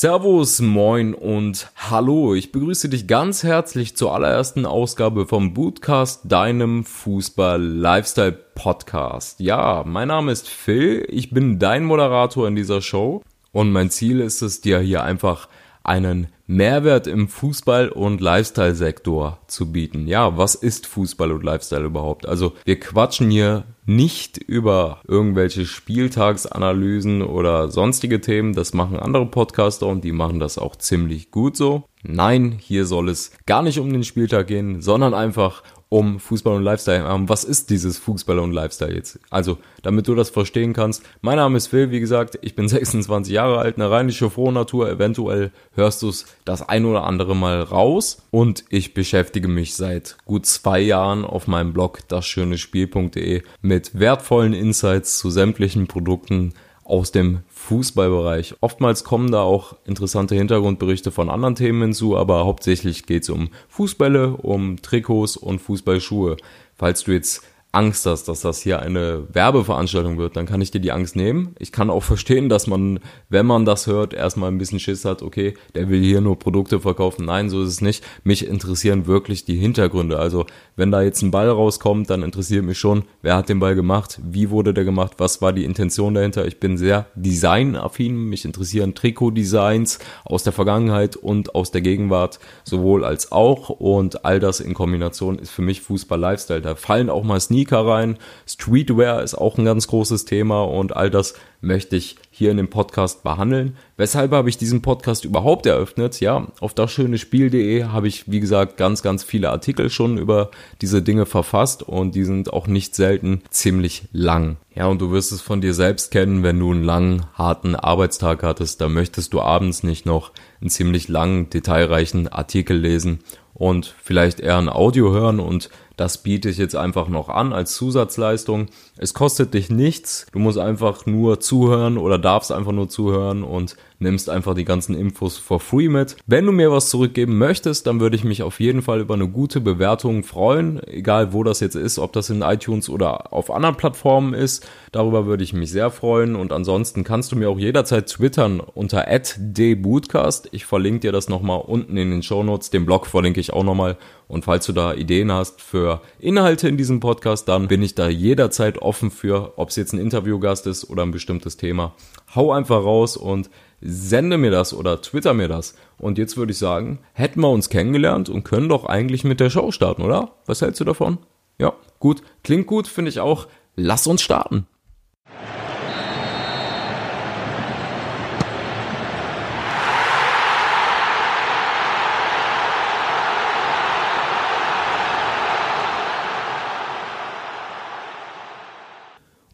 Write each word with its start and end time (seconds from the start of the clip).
Servus, 0.00 0.60
moin 0.60 1.12
und 1.12 1.72
hallo. 1.74 2.36
Ich 2.36 2.52
begrüße 2.52 2.88
dich 2.88 3.08
ganz 3.08 3.42
herzlich 3.42 3.96
zur 3.96 4.14
allerersten 4.14 4.64
Ausgabe 4.64 5.26
vom 5.26 5.54
Bootcast, 5.54 6.30
deinem 6.30 6.84
Fußball-Lifestyle-Podcast. 6.84 9.40
Ja, 9.40 9.82
mein 9.84 10.06
Name 10.06 10.30
ist 10.30 10.48
Phil, 10.48 11.04
ich 11.08 11.30
bin 11.30 11.58
dein 11.58 11.82
Moderator 11.82 12.46
in 12.46 12.54
dieser 12.54 12.80
Show 12.80 13.24
und 13.50 13.72
mein 13.72 13.90
Ziel 13.90 14.20
ist 14.20 14.40
es, 14.40 14.60
dir 14.60 14.78
hier 14.78 15.02
einfach 15.02 15.48
einen 15.82 16.28
Mehrwert 16.46 17.08
im 17.08 17.26
Fußball- 17.26 17.88
und 17.88 18.20
Lifestyle-Sektor 18.20 19.40
zu 19.48 19.72
bieten. 19.72 20.06
Ja, 20.06 20.38
was 20.38 20.54
ist 20.54 20.86
Fußball 20.86 21.32
und 21.32 21.42
Lifestyle 21.42 21.86
überhaupt? 21.86 22.24
Also 22.24 22.52
wir 22.64 22.78
quatschen 22.78 23.32
hier 23.32 23.64
nicht 23.88 24.36
über 24.36 25.00
irgendwelche 25.08 25.64
Spieltagsanalysen 25.64 27.22
oder 27.22 27.70
sonstige 27.70 28.20
Themen. 28.20 28.52
Das 28.52 28.74
machen 28.74 28.98
andere 28.98 29.24
Podcaster 29.24 29.86
und 29.86 30.04
die 30.04 30.12
machen 30.12 30.40
das 30.40 30.58
auch 30.58 30.76
ziemlich 30.76 31.30
gut 31.30 31.56
so. 31.56 31.84
Nein, 32.02 32.58
hier 32.60 32.86
soll 32.86 33.08
es 33.08 33.32
gar 33.46 33.62
nicht 33.62 33.78
um 33.78 33.92
den 33.92 34.04
Spieltag 34.04 34.46
gehen, 34.46 34.80
sondern 34.80 35.14
einfach 35.14 35.62
um 35.88 36.20
Fußball 36.20 36.56
und 36.56 36.62
Lifestyle. 36.62 37.08
Ähm, 37.08 37.28
was 37.28 37.44
ist 37.44 37.70
dieses 37.70 37.98
Fußball 37.98 38.38
und 38.38 38.52
Lifestyle 38.52 38.94
jetzt? 38.94 39.18
Also, 39.30 39.58
damit 39.82 40.06
du 40.06 40.14
das 40.14 40.30
verstehen 40.30 40.74
kannst. 40.74 41.02
Mein 41.22 41.36
Name 41.36 41.56
ist 41.56 41.68
Phil, 41.68 41.90
wie 41.90 42.00
gesagt, 42.00 42.38
ich 42.42 42.54
bin 42.54 42.68
26 42.68 43.32
Jahre 43.32 43.58
alt, 43.58 43.76
eine 43.76 43.90
rheinische 43.90 44.30
Frohnatur. 44.30 44.88
Eventuell 44.90 45.50
hörst 45.74 46.02
du 46.02 46.10
es 46.10 46.26
das 46.44 46.68
ein 46.68 46.84
oder 46.84 47.04
andere 47.04 47.34
Mal 47.34 47.62
raus. 47.62 48.22
Und 48.30 48.64
ich 48.68 48.92
beschäftige 48.94 49.48
mich 49.48 49.74
seit 49.74 50.18
gut 50.26 50.46
zwei 50.46 50.80
Jahren 50.80 51.24
auf 51.24 51.46
meinem 51.46 51.72
Blog 51.72 52.06
dasschönespiel.de 52.08 53.42
mit 53.62 53.98
wertvollen 53.98 54.52
Insights 54.52 55.18
zu 55.18 55.30
sämtlichen 55.30 55.86
Produkten 55.86 56.52
aus 56.84 57.12
dem 57.12 57.40
Fußballbereich. 57.68 58.54
Oftmals 58.62 59.04
kommen 59.04 59.30
da 59.30 59.42
auch 59.42 59.76
interessante 59.84 60.34
Hintergrundberichte 60.34 61.10
von 61.10 61.28
anderen 61.28 61.54
Themen 61.54 61.82
hinzu, 61.82 62.16
aber 62.16 62.46
hauptsächlich 62.46 63.04
geht 63.04 63.24
es 63.24 63.28
um 63.28 63.50
Fußbälle, 63.68 64.38
um 64.38 64.80
Trikots 64.80 65.36
und 65.36 65.58
Fußballschuhe. 65.58 66.38
Falls 66.76 67.04
du 67.04 67.12
jetzt 67.12 67.42
Angst 67.70 68.06
hast, 68.06 68.28
dass 68.28 68.40
das 68.40 68.60
hier 68.62 68.80
eine 68.80 69.26
Werbeveranstaltung 69.30 70.16
wird, 70.16 70.36
dann 70.36 70.46
kann 70.46 70.62
ich 70.62 70.70
dir 70.70 70.80
die 70.80 70.90
Angst 70.90 71.16
nehmen. 71.16 71.54
Ich 71.58 71.70
kann 71.70 71.90
auch 71.90 72.02
verstehen, 72.02 72.48
dass 72.48 72.66
man, 72.66 72.98
wenn 73.28 73.44
man 73.44 73.66
das 73.66 73.86
hört, 73.86 74.14
erstmal 74.14 74.50
ein 74.50 74.56
bisschen 74.56 74.80
Schiss 74.80 75.04
hat, 75.04 75.22
okay, 75.22 75.52
der 75.74 75.90
will 75.90 76.02
hier 76.02 76.22
nur 76.22 76.38
Produkte 76.38 76.80
verkaufen. 76.80 77.26
Nein, 77.26 77.50
so 77.50 77.62
ist 77.62 77.68
es 77.68 77.80
nicht. 77.82 78.02
Mich 78.24 78.46
interessieren 78.46 79.06
wirklich 79.06 79.44
die 79.44 79.56
Hintergründe. 79.56 80.18
Also, 80.18 80.46
wenn 80.76 80.90
da 80.90 81.02
jetzt 81.02 81.20
ein 81.20 81.30
Ball 81.30 81.50
rauskommt, 81.50 82.08
dann 82.08 82.22
interessiert 82.22 82.64
mich 82.64 82.78
schon, 82.78 83.04
wer 83.20 83.36
hat 83.36 83.50
den 83.50 83.60
Ball 83.60 83.74
gemacht, 83.74 84.18
wie 84.24 84.48
wurde 84.48 84.72
der 84.72 84.84
gemacht, 84.84 85.14
was 85.18 85.42
war 85.42 85.52
die 85.52 85.64
Intention 85.64 86.14
dahinter. 86.14 86.46
Ich 86.46 86.60
bin 86.60 86.78
sehr 86.78 87.06
designaffin. 87.16 88.16
Mich 88.16 88.46
interessieren 88.46 88.94
Trikotdesigns 88.94 89.98
aus 90.24 90.42
der 90.42 90.54
Vergangenheit 90.54 91.16
und 91.16 91.54
aus 91.54 91.70
der 91.70 91.82
Gegenwart, 91.82 92.38
sowohl 92.64 93.04
als 93.04 93.30
auch. 93.30 93.68
Und 93.68 94.24
all 94.24 94.40
das 94.40 94.60
in 94.60 94.72
Kombination 94.72 95.38
ist 95.38 95.50
für 95.50 95.62
mich 95.62 95.82
Fußball-Lifestyle. 95.82 96.62
Da 96.62 96.74
fallen 96.74 97.10
auch 97.10 97.24
mal 97.24 97.38
Sneakers 97.38 97.57
Sneaker 97.58 97.86
rein. 97.86 98.18
Streetwear 98.46 99.22
ist 99.24 99.34
auch 99.34 99.58
ein 99.58 99.64
ganz 99.64 99.88
großes 99.88 100.24
Thema 100.24 100.62
und 100.62 100.94
all 100.94 101.10
das 101.10 101.34
möchte 101.60 101.96
ich 101.96 102.14
hier 102.30 102.52
in 102.52 102.56
dem 102.56 102.70
Podcast 102.70 103.24
behandeln. 103.24 103.76
Weshalb 103.96 104.30
habe 104.30 104.48
ich 104.48 104.58
diesen 104.58 104.80
Podcast 104.80 105.24
überhaupt 105.24 105.66
eröffnet? 105.66 106.20
Ja, 106.20 106.46
auf 106.60 106.72
das 106.72 106.92
schöne 106.92 107.18
Spiel.de 107.18 107.86
habe 107.86 108.06
ich, 108.06 108.30
wie 108.30 108.38
gesagt, 108.38 108.76
ganz, 108.76 109.02
ganz 109.02 109.24
viele 109.24 109.50
Artikel 109.50 109.90
schon 109.90 110.18
über 110.18 110.52
diese 110.80 111.02
Dinge 111.02 111.26
verfasst 111.26 111.82
und 111.82 112.14
die 112.14 112.22
sind 112.22 112.52
auch 112.52 112.68
nicht 112.68 112.94
selten 112.94 113.42
ziemlich 113.50 114.04
lang. 114.12 114.56
Ja, 114.72 114.86
und 114.86 115.00
du 115.00 115.10
wirst 115.10 115.32
es 115.32 115.40
von 115.40 115.60
dir 115.60 115.74
selbst 115.74 116.12
kennen, 116.12 116.44
wenn 116.44 116.60
du 116.60 116.70
einen 116.70 116.84
langen, 116.84 117.26
harten 117.34 117.74
Arbeitstag 117.74 118.44
hattest, 118.44 118.80
da 118.80 118.88
möchtest 118.88 119.32
du 119.32 119.40
abends 119.40 119.82
nicht 119.82 120.06
noch 120.06 120.30
einen 120.60 120.70
ziemlich 120.70 121.08
langen, 121.08 121.50
detailreichen 121.50 122.28
Artikel 122.28 122.76
lesen 122.76 123.18
und 123.52 123.96
vielleicht 124.00 124.38
eher 124.38 124.58
ein 124.58 124.68
Audio 124.68 125.10
hören 125.10 125.40
und 125.40 125.70
das 125.98 126.18
biete 126.18 126.48
ich 126.48 126.58
jetzt 126.58 126.76
einfach 126.76 127.08
noch 127.08 127.28
an 127.28 127.52
als 127.52 127.74
Zusatzleistung. 127.74 128.66
Es 128.96 129.14
kostet 129.14 129.52
dich 129.52 129.68
nichts. 129.68 130.26
Du 130.32 130.38
musst 130.38 130.56
einfach 130.56 131.06
nur 131.06 131.40
zuhören 131.40 131.98
oder 131.98 132.18
darfst 132.18 132.52
einfach 132.52 132.70
nur 132.70 132.88
zuhören 132.88 133.42
und 133.42 133.76
nimmst 133.98 134.30
einfach 134.30 134.54
die 134.54 134.64
ganzen 134.64 134.94
Infos 134.94 135.38
for 135.38 135.60
free 135.60 135.88
mit. 135.88 136.16
Wenn 136.26 136.46
du 136.46 136.52
mir 136.52 136.70
was 136.70 136.88
zurückgeben 136.88 137.38
möchtest, 137.38 137.86
dann 137.86 138.00
würde 138.00 138.16
ich 138.16 138.24
mich 138.24 138.42
auf 138.42 138.60
jeden 138.60 138.82
Fall 138.82 139.00
über 139.00 139.14
eine 139.14 139.28
gute 139.28 139.60
Bewertung 139.60 140.22
freuen. 140.22 140.80
Egal 140.86 141.32
wo 141.32 141.42
das 141.42 141.60
jetzt 141.60 141.74
ist, 141.74 141.98
ob 141.98 142.12
das 142.12 142.30
in 142.30 142.42
iTunes 142.42 142.88
oder 142.88 143.32
auf 143.32 143.50
anderen 143.50 143.76
Plattformen 143.76 144.34
ist. 144.34 144.68
Darüber 144.92 145.26
würde 145.26 145.44
ich 145.44 145.52
mich 145.52 145.70
sehr 145.70 145.90
freuen. 145.90 146.36
Und 146.36 146.52
ansonsten 146.52 147.04
kannst 147.04 147.32
du 147.32 147.36
mir 147.36 147.50
auch 147.50 147.58
jederzeit 147.58 148.06
twittern 148.06 148.60
unter 148.60 149.06
@dbootcast. 149.06 150.48
Ich 150.52 150.64
verlinke 150.64 151.00
dir 151.00 151.12
das 151.12 151.28
nochmal 151.28 151.60
unten 151.60 151.96
in 151.96 152.10
den 152.10 152.22
Show 152.22 152.42
Notes. 152.42 152.70
Den 152.70 152.86
Blog 152.86 153.06
verlinke 153.06 153.40
ich 153.40 153.52
auch 153.52 153.64
nochmal. 153.64 153.96
Und 154.28 154.44
falls 154.44 154.66
du 154.66 154.72
da 154.72 154.92
Ideen 154.92 155.32
hast 155.32 155.62
für 155.62 156.02
Inhalte 156.20 156.68
in 156.68 156.76
diesem 156.76 157.00
Podcast, 157.00 157.48
dann 157.48 157.66
bin 157.66 157.82
ich 157.82 157.94
da 157.94 158.08
jederzeit 158.08 158.78
offen 158.78 159.10
für, 159.10 159.54
ob 159.56 159.70
es 159.70 159.76
jetzt 159.76 159.94
ein 159.94 159.98
Interviewgast 159.98 160.66
ist 160.66 160.88
oder 160.90 161.02
ein 161.02 161.10
bestimmtes 161.10 161.56
Thema. 161.56 161.94
Hau 162.34 162.52
einfach 162.52 162.84
raus 162.84 163.16
und 163.16 163.48
sende 163.80 164.38
mir 164.38 164.50
das 164.50 164.74
oder 164.74 165.00
twitter 165.00 165.34
mir 165.34 165.48
das. 165.48 165.74
Und 165.98 166.18
jetzt 166.18 166.36
würde 166.36 166.52
ich 166.52 166.58
sagen, 166.58 167.00
hätten 167.12 167.40
wir 167.40 167.50
uns 167.50 167.68
kennengelernt 167.68 168.28
und 168.28 168.44
können 168.44 168.68
doch 168.68 168.84
eigentlich 168.84 169.24
mit 169.24 169.40
der 169.40 169.50
Show 169.50 169.70
starten, 169.70 170.02
oder? 170.02 170.32
Was 170.46 170.62
hältst 170.62 170.80
du 170.80 170.84
davon? 170.84 171.18
Ja, 171.58 171.74
gut. 171.98 172.22
Klingt 172.44 172.66
gut, 172.66 172.86
finde 172.86 173.10
ich 173.10 173.20
auch. 173.20 173.46
Lass 173.76 174.06
uns 174.06 174.22
starten. 174.22 174.66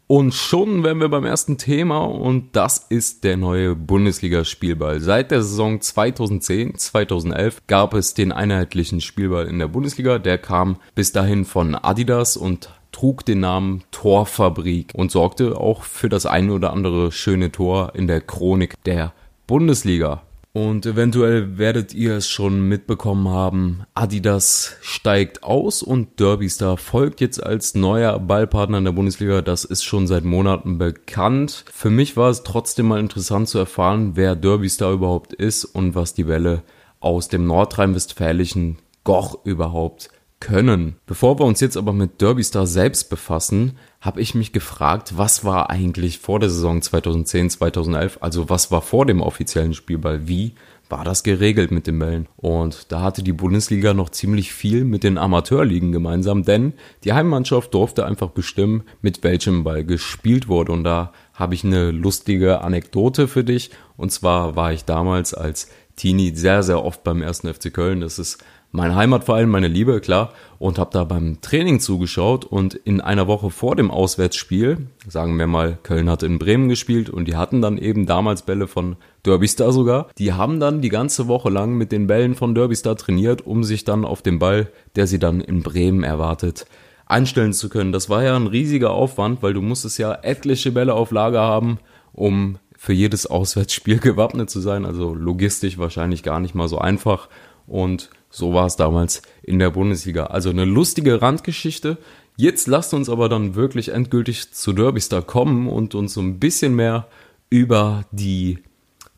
Und 0.07 0.35
schon 0.35 0.83
wären 0.83 0.99
wir 0.99 1.09
beim 1.09 1.25
ersten 1.25 1.57
Thema 1.57 2.05
und 2.05 2.55
das 2.55 2.77
ist 2.89 3.23
der 3.23 3.37
neue 3.37 3.75
Bundesliga-Spielball. 3.75 4.99
Seit 4.99 5.31
der 5.31 5.41
Saison 5.41 5.79
2010-2011 5.79 7.55
gab 7.65 7.95
es 7.95 8.13
den 8.13 8.31
einheitlichen 8.31 9.01
Spielball 9.01 9.47
in 9.47 9.57
der 9.57 9.67
Bundesliga. 9.67 10.19
Der 10.19 10.37
kam 10.37 10.77
bis 10.93 11.11
dahin 11.11 11.43
von 11.43 11.73
Adidas 11.73 12.37
und 12.37 12.69
trug 12.91 13.25
den 13.25 13.39
Namen 13.39 13.83
Torfabrik 13.89 14.91
und 14.93 15.09
sorgte 15.09 15.59
auch 15.59 15.81
für 15.81 16.07
das 16.07 16.27
ein 16.27 16.51
oder 16.51 16.71
andere 16.71 17.11
schöne 17.11 17.51
Tor 17.51 17.93
in 17.95 18.05
der 18.05 18.21
Chronik 18.21 18.75
der 18.83 19.11
Bundesliga. 19.47 20.21
Und 20.55 20.85
eventuell 20.85 21.57
werdet 21.57 21.93
ihr 21.93 22.15
es 22.15 22.29
schon 22.29 22.61
mitbekommen 22.61 23.27
haben, 23.27 23.81
Adidas 23.93 24.77
steigt 24.81 25.43
aus 25.43 25.83
und 25.83 26.17
Derbystar 26.21 26.77
folgt 26.77 27.19
jetzt 27.19 27.43
als 27.43 27.75
neuer 27.75 28.17
Ballpartner 28.19 28.77
in 28.77 28.85
der 28.85 28.93
Bundesliga. 28.93 29.41
Das 29.41 29.65
ist 29.65 29.83
schon 29.83 30.07
seit 30.07 30.23
Monaten 30.23 30.77
bekannt. 30.77 31.65
Für 31.69 31.89
mich 31.89 32.15
war 32.15 32.29
es 32.29 32.43
trotzdem 32.43 32.85
mal 32.85 33.01
interessant 33.01 33.49
zu 33.49 33.57
erfahren, 33.57 34.11
wer 34.15 34.37
Derbystar 34.37 34.93
überhaupt 34.93 35.33
ist 35.33 35.65
und 35.65 35.93
was 35.93 36.13
die 36.13 36.25
Welle 36.25 36.63
aus 37.01 37.27
dem 37.27 37.45
nordrhein-westfälischen 37.47 38.77
Goch 39.03 39.39
überhaupt 39.43 40.09
können. 40.39 40.95
Bevor 41.05 41.37
wir 41.37 41.45
uns 41.45 41.59
jetzt 41.59 41.75
aber 41.75 41.91
mit 41.91 42.21
Derbystar 42.21 42.65
selbst 42.65 43.09
befassen, 43.09 43.77
habe 44.05 44.21
ich 44.21 44.35
mich 44.35 44.53
gefragt, 44.53 45.17
was 45.17 45.43
war 45.43 45.71
eigentlich 45.71 46.19
vor 46.19 46.39
der 46.39 46.49
Saison 46.49 46.81
2010, 46.81 47.49
2011, 47.49 48.19
also 48.21 48.49
was 48.49 48.71
war 48.71 48.83
vor 48.83 49.07
dem 49.07 49.19
offiziellen 49.19 49.73
Spielball, 49.73 50.27
wie 50.27 50.53
war 50.89 51.03
das 51.03 51.23
geregelt 51.23 51.71
mit 51.71 51.87
den 51.87 51.97
Bällen? 51.97 52.27
Und 52.37 52.91
da 52.91 53.01
hatte 53.01 53.23
die 53.23 53.33
Bundesliga 53.33 53.95
noch 53.95 54.09
ziemlich 54.11 54.53
viel 54.53 54.85
mit 54.85 55.03
den 55.03 55.17
Amateurligen 55.17 55.91
gemeinsam, 55.91 56.43
denn 56.43 56.73
die 57.03 57.13
Heimmannschaft 57.13 57.73
durfte 57.73 58.05
einfach 58.05 58.29
bestimmen, 58.29 58.83
mit 59.01 59.23
welchem 59.23 59.63
Ball 59.63 59.83
gespielt 59.83 60.47
wurde. 60.47 60.71
Und 60.71 60.83
da 60.83 61.11
habe 61.33 61.55
ich 61.55 61.63
eine 61.63 61.89
lustige 61.89 62.61
Anekdote 62.61 63.27
für 63.27 63.43
dich. 63.43 63.71
Und 63.97 64.11
zwar 64.11 64.55
war 64.55 64.71
ich 64.71 64.85
damals 64.85 65.33
als 65.33 65.69
Teenie 65.95 66.35
sehr, 66.35 66.61
sehr 66.61 66.83
oft 66.83 67.03
beim 67.03 67.23
ersten 67.23 67.51
FC 67.51 67.73
Köln. 67.73 68.01
Das 68.01 68.19
ist 68.19 68.43
mein 68.75 68.95
Heimatverein, 68.95 69.49
meine 69.49 69.67
Liebe, 69.67 70.01
klar, 70.01 70.33
und 70.59 70.77
habe 70.77 70.91
da 70.91 71.03
beim 71.03 71.39
Training 71.41 71.79
zugeschaut 71.79 72.45
und 72.45 72.73
in 72.73 73.01
einer 73.01 73.27
Woche 73.27 73.49
vor 73.49 73.75
dem 73.75 73.89
Auswärtsspiel, 73.89 74.87
sagen 75.07 75.37
wir 75.37 75.47
mal, 75.47 75.77
Köln 75.81 76.09
hat 76.09 76.23
in 76.23 76.39
Bremen 76.39 76.69
gespielt 76.69 77.09
und 77.09 77.25
die 77.25 77.35
hatten 77.35 77.61
dann 77.61 77.77
eben 77.77 78.05
damals 78.05 78.43
Bälle 78.43 78.67
von 78.67 78.97
Derbystar 79.25 79.71
sogar. 79.71 80.07
Die 80.17 80.33
haben 80.33 80.59
dann 80.59 80.81
die 80.81 80.89
ganze 80.89 81.27
Woche 81.27 81.49
lang 81.49 81.75
mit 81.75 81.91
den 81.91 82.07
Bällen 82.07 82.35
von 82.35 82.53
Derbystar 82.53 82.95
trainiert, 82.95 83.45
um 83.45 83.63
sich 83.63 83.83
dann 83.85 84.05
auf 84.05 84.21
den 84.21 84.39
Ball, 84.39 84.69
der 84.95 85.07
sie 85.07 85.19
dann 85.19 85.41
in 85.41 85.63
Bremen 85.63 86.03
erwartet, 86.03 86.65
einstellen 87.05 87.53
zu 87.53 87.69
können. 87.69 87.91
Das 87.91 88.09
war 88.09 88.23
ja 88.23 88.35
ein 88.35 88.47
riesiger 88.47 88.91
Aufwand, 88.91 89.41
weil 89.41 89.53
du 89.53 89.61
musstest 89.61 89.97
ja 89.99 90.13
etliche 90.21 90.71
Bälle 90.71 90.93
auf 90.93 91.11
Lager 91.11 91.41
haben, 91.41 91.79
um 92.13 92.57
für 92.77 92.93
jedes 92.93 93.25
Auswärtsspiel 93.25 93.99
gewappnet 94.01 94.49
zu 94.49 94.59
sein. 94.59 94.85
Also 94.85 95.13
logistisch 95.13 95.77
wahrscheinlich 95.77 96.23
gar 96.23 96.39
nicht 96.39 96.55
mal 96.55 96.67
so 96.67 96.77
einfach. 96.77 97.29
Und 97.67 98.09
so 98.35 98.53
war 98.53 98.65
es 98.65 98.75
damals 98.75 99.21
in 99.43 99.59
der 99.59 99.69
Bundesliga. 99.69 100.25
Also 100.25 100.49
eine 100.49 100.65
lustige 100.65 101.21
Randgeschichte. 101.21 101.97
Jetzt 102.35 102.67
lasst 102.67 102.93
uns 102.93 103.09
aber 103.09 103.29
dann 103.29 103.55
wirklich 103.55 103.89
endgültig 103.89 104.51
zu 104.51 104.73
Derbystar 104.73 105.21
kommen 105.21 105.69
und 105.69 105.95
uns 105.95 106.13
so 106.13 106.21
ein 106.21 106.37
bisschen 106.37 106.75
mehr 106.75 107.07
über 107.49 108.03
die 108.11 108.59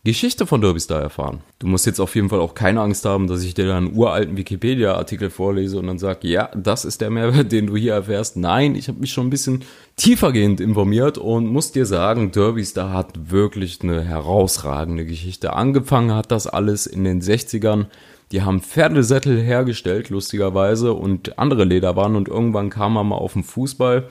Geschichte 0.03 0.45
von 0.45 0.61
Derby 0.61 0.79
Star 0.79 1.01
erfahren. 1.01 1.41
Du 1.57 1.67
musst 1.67 1.85
jetzt 1.87 1.99
auf 1.99 2.15
jeden 2.15 2.29
Fall 2.29 2.39
auch 2.39 2.53
keine 2.53 2.79
Angst 2.79 3.03
haben, 3.05 3.27
dass 3.27 3.43
ich 3.43 3.55
dir 3.55 3.65
dann 3.65 3.87
einen 3.87 3.97
uralten 3.97 4.37
Wikipedia-Artikel 4.37 5.29
vorlese 5.31 5.79
und 5.79 5.87
dann 5.87 5.97
sage, 5.97 6.27
ja, 6.27 6.49
das 6.55 6.85
ist 6.85 7.01
der 7.01 7.09
Mehrwert, 7.09 7.51
den 7.51 7.67
du 7.67 7.75
hier 7.75 7.93
erfährst. 7.93 8.37
Nein, 8.37 8.75
ich 8.75 8.87
habe 8.87 8.99
mich 8.99 9.11
schon 9.11 9.27
ein 9.27 9.31
bisschen 9.31 9.65
tiefergehend 9.95 10.61
informiert 10.61 11.17
und 11.17 11.47
muss 11.47 11.71
dir 11.71 11.85
sagen, 11.85 12.31
Derby 12.31 12.63
Star 12.63 12.93
hat 12.93 13.31
wirklich 13.31 13.81
eine 13.81 14.01
herausragende 14.01 15.05
Geschichte. 15.05 15.53
Angefangen 15.53 16.13
hat 16.13 16.31
das 16.31 16.45
alles 16.45 16.85
in 16.85 17.03
den 17.03 17.21
60ern. 17.21 17.87
Die 18.31 18.41
haben 18.41 18.61
Pferdesättel 18.61 19.41
hergestellt, 19.41 20.09
lustigerweise, 20.09 20.93
und 20.93 21.39
andere 21.39 21.63
Lederwaren 21.63 22.15
und 22.15 22.27
irgendwann 22.27 22.69
kam 22.69 22.93
man 22.93 23.07
mal 23.07 23.15
auf 23.15 23.33
den 23.33 23.43
Fußball 23.43 24.09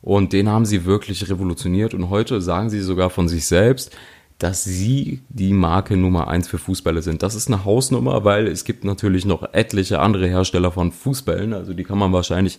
und 0.00 0.32
den 0.32 0.48
haben 0.48 0.66
sie 0.66 0.84
wirklich 0.84 1.30
revolutioniert 1.30 1.94
und 1.94 2.10
heute 2.10 2.40
sagen 2.40 2.70
sie 2.70 2.80
sogar 2.80 3.08
von 3.10 3.28
sich 3.28 3.46
selbst, 3.46 3.92
dass 4.42 4.64
sie 4.64 5.20
die 5.28 5.52
Marke 5.52 5.96
Nummer 5.96 6.26
eins 6.26 6.48
für 6.48 6.58
Fußbälle 6.58 7.02
sind. 7.02 7.22
Das 7.22 7.36
ist 7.36 7.46
eine 7.46 7.64
Hausnummer, 7.64 8.24
weil 8.24 8.48
es 8.48 8.64
gibt 8.64 8.82
natürlich 8.82 9.24
noch 9.24 9.52
etliche 9.52 10.00
andere 10.00 10.26
Hersteller 10.26 10.72
von 10.72 10.90
Fußbällen. 10.90 11.52
Also 11.52 11.74
die 11.74 11.84
kann 11.84 11.98
man 11.98 12.12
wahrscheinlich 12.12 12.58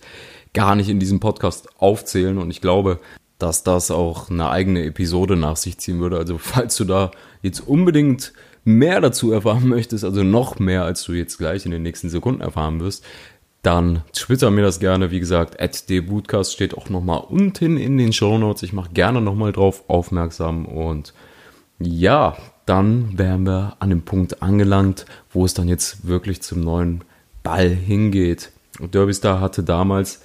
gar 0.54 0.76
nicht 0.76 0.88
in 0.88 1.02
diesem 1.02 1.20
Podcast 1.20 1.68
aufzählen. 1.80 2.38
Und 2.38 2.52
ich 2.52 2.62
glaube, 2.62 3.00
dass 3.38 3.64
das 3.64 3.92
auch 3.92 4.30
eine 4.30 4.50
eigene 4.50 4.86
Episode 4.86 5.36
nach 5.36 5.58
sich 5.58 5.78
ziehen 5.78 6.00
würde. 6.00 6.18
Also 6.18 6.38
falls 6.38 6.78
du 6.78 6.86
da 6.86 7.12
jetzt 7.42 7.60
unbedingt 7.60 8.32
mehr 8.64 9.02
dazu 9.02 9.32
erfahren 9.32 9.68
möchtest, 9.68 10.04
also 10.04 10.24
noch 10.24 10.60
mehr, 10.60 10.84
als 10.84 11.04
du 11.04 11.14
jetzt 11.14 11.38
gleich 11.38 11.66
in 11.66 11.72
den 11.72 11.84
nächsten 11.84 12.10
Sekunden 12.10 12.42
erfahren 12.42 12.80
wirst, 12.80 13.04
dann 13.62 14.04
twitter 14.14 14.52
mir 14.52 14.62
das 14.62 14.80
gerne. 14.80 15.12
Wie 15.12 15.20
gesagt, 15.20 15.60
at 15.62 15.90
dbootcast 15.90 16.54
steht 16.54 16.78
auch 16.78 16.90
nochmal 16.90 17.24
unten 17.28 17.78
in 17.78 17.98
den 17.98 18.14
Show 18.14 18.38
Notes. 18.38 18.64
Ich 18.64 18.74
mache 18.74 18.92
gerne 18.94 19.22
nochmal 19.22 19.54
drauf 19.54 19.84
aufmerksam 19.88 20.66
und 20.66 21.14
ja, 21.80 22.38
dann 22.66 23.18
wären 23.18 23.46
wir 23.46 23.78
an 23.80 23.90
dem 23.90 24.04
Punkt 24.04 24.42
angelangt, 24.42 25.06
wo 25.32 25.46
es 25.46 25.54
dann 25.54 25.68
jetzt 25.68 26.08
wirklich 26.08 26.42
zum 26.42 26.62
neuen 26.62 27.04
Ball 27.42 27.70
hingeht. 27.70 28.52
Und 28.80 28.96
Derby 28.96 29.14
hatte 29.14 29.64
damals 29.64 30.22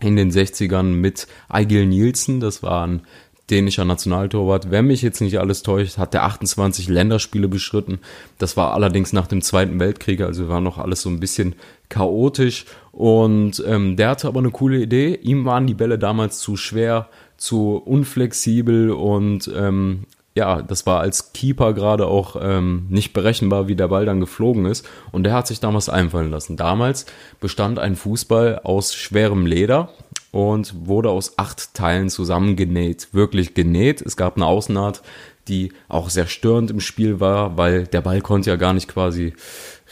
in 0.00 0.16
den 0.16 0.30
60ern 0.30 0.84
mit 0.84 1.26
Eigil 1.48 1.86
Nielsen, 1.86 2.40
das 2.40 2.62
war 2.62 2.86
ein 2.86 3.02
dänischer 3.50 3.84
Nationaltorwart, 3.84 4.70
wenn 4.70 4.86
mich 4.86 5.02
jetzt 5.02 5.20
nicht 5.20 5.38
alles 5.38 5.62
täuscht, 5.62 5.98
hat 5.98 6.14
der 6.14 6.24
28 6.24 6.88
Länderspiele 6.88 7.48
beschritten. 7.48 8.00
Das 8.38 8.56
war 8.56 8.74
allerdings 8.74 9.12
nach 9.12 9.26
dem 9.26 9.42
Zweiten 9.42 9.78
Weltkrieg, 9.78 10.20
also 10.20 10.48
war 10.48 10.60
noch 10.60 10.78
alles 10.78 11.02
so 11.02 11.10
ein 11.10 11.20
bisschen 11.20 11.54
chaotisch. 11.88 12.64
Und 12.90 13.62
ähm, 13.66 13.96
der 13.96 14.10
hatte 14.10 14.26
aber 14.26 14.40
eine 14.40 14.50
coole 14.50 14.78
Idee. 14.78 15.14
Ihm 15.22 15.44
waren 15.44 15.66
die 15.66 15.74
Bälle 15.74 15.98
damals 15.98 16.38
zu 16.38 16.56
schwer, 16.56 17.08
zu 17.36 17.76
unflexibel 17.76 18.90
und 18.90 19.50
ähm, 19.54 20.04
ja, 20.34 20.60
das 20.60 20.84
war 20.84 21.00
als 21.00 21.32
Keeper 21.32 21.72
gerade 21.72 22.06
auch 22.06 22.36
ähm, 22.38 22.86
nicht 22.90 23.14
berechenbar, 23.14 23.68
wie 23.68 23.74
der 23.74 23.88
Ball 23.88 24.04
dann 24.04 24.20
geflogen 24.20 24.66
ist. 24.66 24.86
Und 25.10 25.24
der 25.24 25.32
hat 25.32 25.46
sich 25.46 25.60
damals 25.60 25.88
einfallen 25.88 26.30
lassen. 26.30 26.58
Damals 26.58 27.06
bestand 27.40 27.78
ein 27.78 27.96
Fußball 27.96 28.60
aus 28.62 28.94
schwerem 28.94 29.46
Leder 29.46 29.88
und 30.32 30.86
wurde 30.86 31.10
aus 31.10 31.38
acht 31.38 31.74
Teilen 31.74 32.10
zusammengenäht. 32.10 33.08
Wirklich 33.12 33.54
genäht. 33.54 34.02
Es 34.02 34.16
gab 34.16 34.36
eine 34.36 34.46
Außennaht, 34.46 35.02
die 35.48 35.72
auch 35.88 36.10
sehr 36.10 36.26
störend 36.26 36.70
im 36.70 36.80
Spiel 36.80 37.20
war, 37.20 37.56
weil 37.56 37.86
der 37.86 38.00
Ball 38.00 38.20
konnte 38.20 38.50
ja 38.50 38.56
gar 38.56 38.72
nicht 38.72 38.88
quasi 38.88 39.34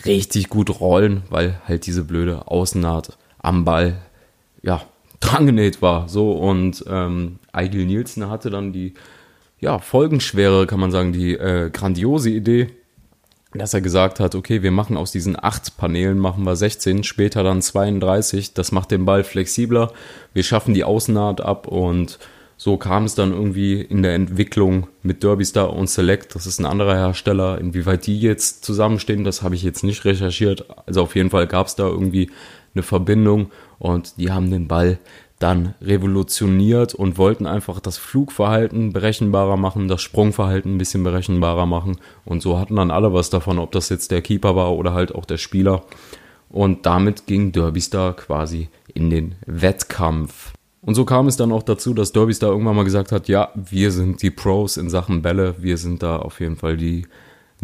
richtig 0.05 0.49
gut 0.49 0.81
rollen, 0.81 1.23
weil 1.31 1.61
halt 1.67 1.87
diese 1.87 2.05
blöde 2.05 2.49
Außennaht 2.49 3.17
am 3.39 3.65
Ball, 3.65 4.03
ja, 4.63 4.83
drangenäht 5.21 5.81
war. 5.81 6.09
So, 6.09 6.33
und 6.33 6.85
ähm, 6.89 7.39
Eigil 7.53 7.87
Nielsen 7.87 8.29
hatte 8.29 8.51
dann 8.51 8.73
die 8.73 8.95
ja, 9.61 9.79
folgenschwere, 9.79 10.67
kann 10.67 10.81
man 10.81 10.91
sagen, 10.91 11.13
die 11.13 11.33
äh, 11.35 11.71
grandiose 11.71 12.31
Idee, 12.31 12.69
dass 13.55 13.75
er 13.75 13.81
gesagt 13.81 14.21
hat, 14.21 14.35
okay, 14.35 14.62
wir 14.62 14.71
machen 14.71 14.97
aus 14.97 15.12
diesen 15.12 15.43
acht 15.43 15.77
Paneelen, 15.77 16.19
machen 16.19 16.45
wir 16.45 16.56
16, 16.56 17.05
später 17.05 17.43
dann 17.43 17.62
32, 17.62 18.55
das 18.55 18.73
macht 18.73 18.91
den 18.91 19.05
Ball 19.05 19.25
flexibler, 19.25 19.93
wir 20.33 20.43
schaffen 20.43 20.75
die 20.75 20.85
Außennaht 20.85 21.41
ab 21.41 21.67
und 21.67 22.19
so 22.56 22.77
kam 22.77 23.05
es 23.05 23.15
dann 23.15 23.33
irgendwie 23.33 23.81
in 23.81 24.03
der 24.03 24.15
Entwicklung 24.15 24.87
mit 25.03 25.23
Derby 25.23 25.45
und 25.59 25.89
Select, 25.89 26.35
das 26.35 26.47
ist 26.47 26.61
ein 26.61 26.67
anderer 26.67 26.97
Hersteller, 26.97 27.59
inwieweit 27.59 28.06
die 28.06 28.21
jetzt 28.21 28.65
zusammenstehen, 28.65 29.25
das 29.25 29.43
habe 29.43 29.55
ich 29.55 29.62
jetzt 29.62 29.85
nicht 29.85 30.05
recherchiert, 30.05 30.67
also 30.87 31.03
auf 31.03 31.15
jeden 31.15 31.31
Fall 31.31 31.47
gab 31.47 31.67
es 31.67 31.77
da 31.77 31.87
irgendwie 31.87 32.31
eine 32.75 32.83
Verbindung 32.83 33.50
und 33.79 34.19
die 34.19 34.31
haben 34.31 34.50
den 34.50 34.69
Ball 34.69 34.99
dann 35.39 35.75
revolutioniert 35.83 36.95
und 36.95 37.19
wollten 37.19 37.47
einfach 37.47 37.81
das 37.81 37.99
Flugverhalten 37.99 38.93
berechenbarer 38.93 39.57
machen, 39.57 39.89
das 39.89 40.01
Sprungverhalten 40.01 40.75
ein 40.75 40.79
bisschen 40.79 41.05
berechenbarer 41.05 41.67
machen. 41.67 41.99
Und 42.25 42.43
so 42.43 42.59
hatten 42.59 42.77
dann 42.77 42.91
alle 42.91 43.13
was 43.13 43.31
davon, 43.31 43.59
ob 43.59 43.73
das 43.73 43.89
jetzt 43.89 44.11
der 44.11 44.23
Keeper 44.23 44.57
war 44.57 44.73
oder 44.73 44.95
halt 44.95 45.15
auch 45.15 45.25
der 45.25 45.39
Spieler. 45.39 45.83
Und 46.49 46.87
damit 46.87 47.27
ging 47.27 47.53
Derbystar 47.53 48.15
quasi 48.15 48.69
in 48.95 49.11
den 49.11 49.35
Wettkampf. 49.45 50.53
Und 50.81 50.95
so 50.95 51.05
kam 51.05 51.27
es 51.27 51.37
dann 51.37 51.51
auch 51.51 51.63
dazu, 51.63 51.95
dass 51.95 52.13
Derbystar 52.13 52.51
irgendwann 52.51 52.77
mal 52.77 52.85
gesagt 52.85 53.11
hat, 53.11 53.27
ja, 53.29 53.51
wir 53.55 53.91
sind 53.91 54.23
die 54.23 54.31
Pros 54.31 54.77
in 54.77 54.91
Sachen 54.91 55.23
Bälle, 55.23 55.57
wir 55.59 55.79
sind 55.79 56.03
da 56.03 56.17
auf 56.17 56.41
jeden 56.41 56.57
Fall 56.57 56.77
die 56.77 57.07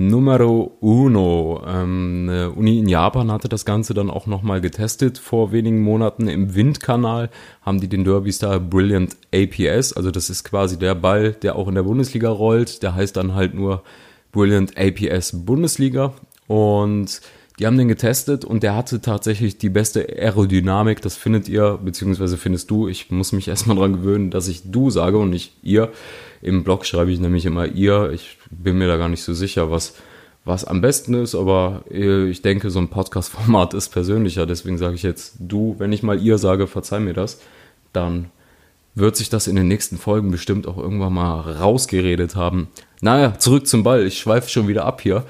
Numero 0.09 0.77
uno. 0.81 1.63
Ähm, 1.67 2.27
eine 2.29 2.51
Uni 2.51 2.79
in 2.79 2.89
Japan 2.89 3.31
hatte 3.31 3.49
das 3.49 3.65
Ganze 3.65 3.93
dann 3.93 4.11
auch 4.11 4.27
nochmal 4.27 4.61
getestet 4.61 5.19
vor 5.19 5.53
wenigen 5.53 5.81
Monaten 5.81 6.29
im 6.29 6.55
Windkanal. 6.55 7.31
Haben 7.63 7.81
die 7.81 7.89
den 7.89 8.05
Derby 8.05 8.33
Star 8.33 8.59
Brilliant 8.61 9.17
APS, 9.35 9.93
also 9.93 10.11
das 10.11 10.31
ist 10.31 10.45
quasi 10.45 10.79
der 10.79 10.95
Ball, 10.95 11.33
der 11.33 11.57
auch 11.57 11.69
in 11.69 11.75
der 11.75 11.83
Bundesliga 11.83 12.31
rollt. 12.31 12.83
Der 12.83 12.95
heißt 12.95 13.17
dann 13.17 13.35
halt 13.35 13.55
nur 13.55 13.83
Brilliant 14.33 14.77
APS 14.79 15.45
Bundesliga. 15.45 16.15
Und 16.47 17.21
die 17.59 17.67
haben 17.67 17.77
den 17.77 17.89
getestet 17.89 18.45
und 18.45 18.63
der 18.63 18.75
hatte 18.75 19.01
tatsächlich 19.01 19.59
die 19.59 19.69
beste 19.69 20.07
Aerodynamik. 20.09 21.03
Das 21.03 21.17
findet 21.17 21.49
ihr, 21.49 21.79
beziehungsweise 21.83 22.39
findest 22.39 22.71
du. 22.71 22.89
Ich 22.89 23.11
muss 23.11 23.33
mich 23.33 23.49
erstmal 23.49 23.77
dran 23.77 23.93
gewöhnen, 23.93 24.31
dass 24.31 24.49
ich 24.49 24.63
du 24.71 24.91
sage 24.91 25.19
und 25.19 25.31
nicht 25.31 25.55
ihr. 25.63 25.91
Im 26.41 26.65
Blog 26.65 26.87
schreibe 26.87 27.11
ich 27.11 27.21
nämlich 27.21 27.45
immer 27.45 27.67
ihr. 27.67 28.13
Ich 28.13 28.39
bin 28.51 28.79
mir 28.79 28.89
da 28.89 28.97
gar 28.97 29.11
nicht 29.11 29.23
so 29.23 29.35
sicher, 29.35 29.71
was, 29.71 29.95
was 30.45 30.65
am 30.65 30.81
besten 30.81 31.13
ist, 31.13 31.35
aber 31.35 31.85
äh, 31.91 32.31
ich 32.31 32.41
denke, 32.41 32.71
so 32.71 32.79
ein 32.79 32.89
Podcast-Format 32.89 33.75
ist 33.75 33.91
persönlicher. 33.91 34.47
Deswegen 34.47 34.79
sage 34.79 34.95
ich 34.95 35.03
jetzt 35.03 35.35
du. 35.39 35.75
Wenn 35.79 35.93
ich 35.93 36.03
mal 36.03 36.19
ihr 36.19 36.39
sage, 36.39 36.67
verzeih 36.67 37.01
mir 37.01 37.15
das, 37.15 37.41
dann 37.93 38.31
wird 38.95 39.17
sich 39.17 39.29
das 39.29 39.47
in 39.47 39.57
den 39.57 39.69
nächsten 39.69 39.99
Folgen 39.99 40.31
bestimmt 40.31 40.67
auch 40.67 40.79
irgendwann 40.79 41.13
mal 41.13 41.41
rausgeredet 41.41 42.37
haben. 42.37 42.69
Naja, 43.01 43.39
zurück 43.39 43.67
zum 43.67 43.83
Ball. 43.83 44.07
Ich 44.07 44.19
schweife 44.19 44.49
schon 44.49 44.69
wieder 44.69 44.85
ab 44.85 45.01
hier. 45.01 45.25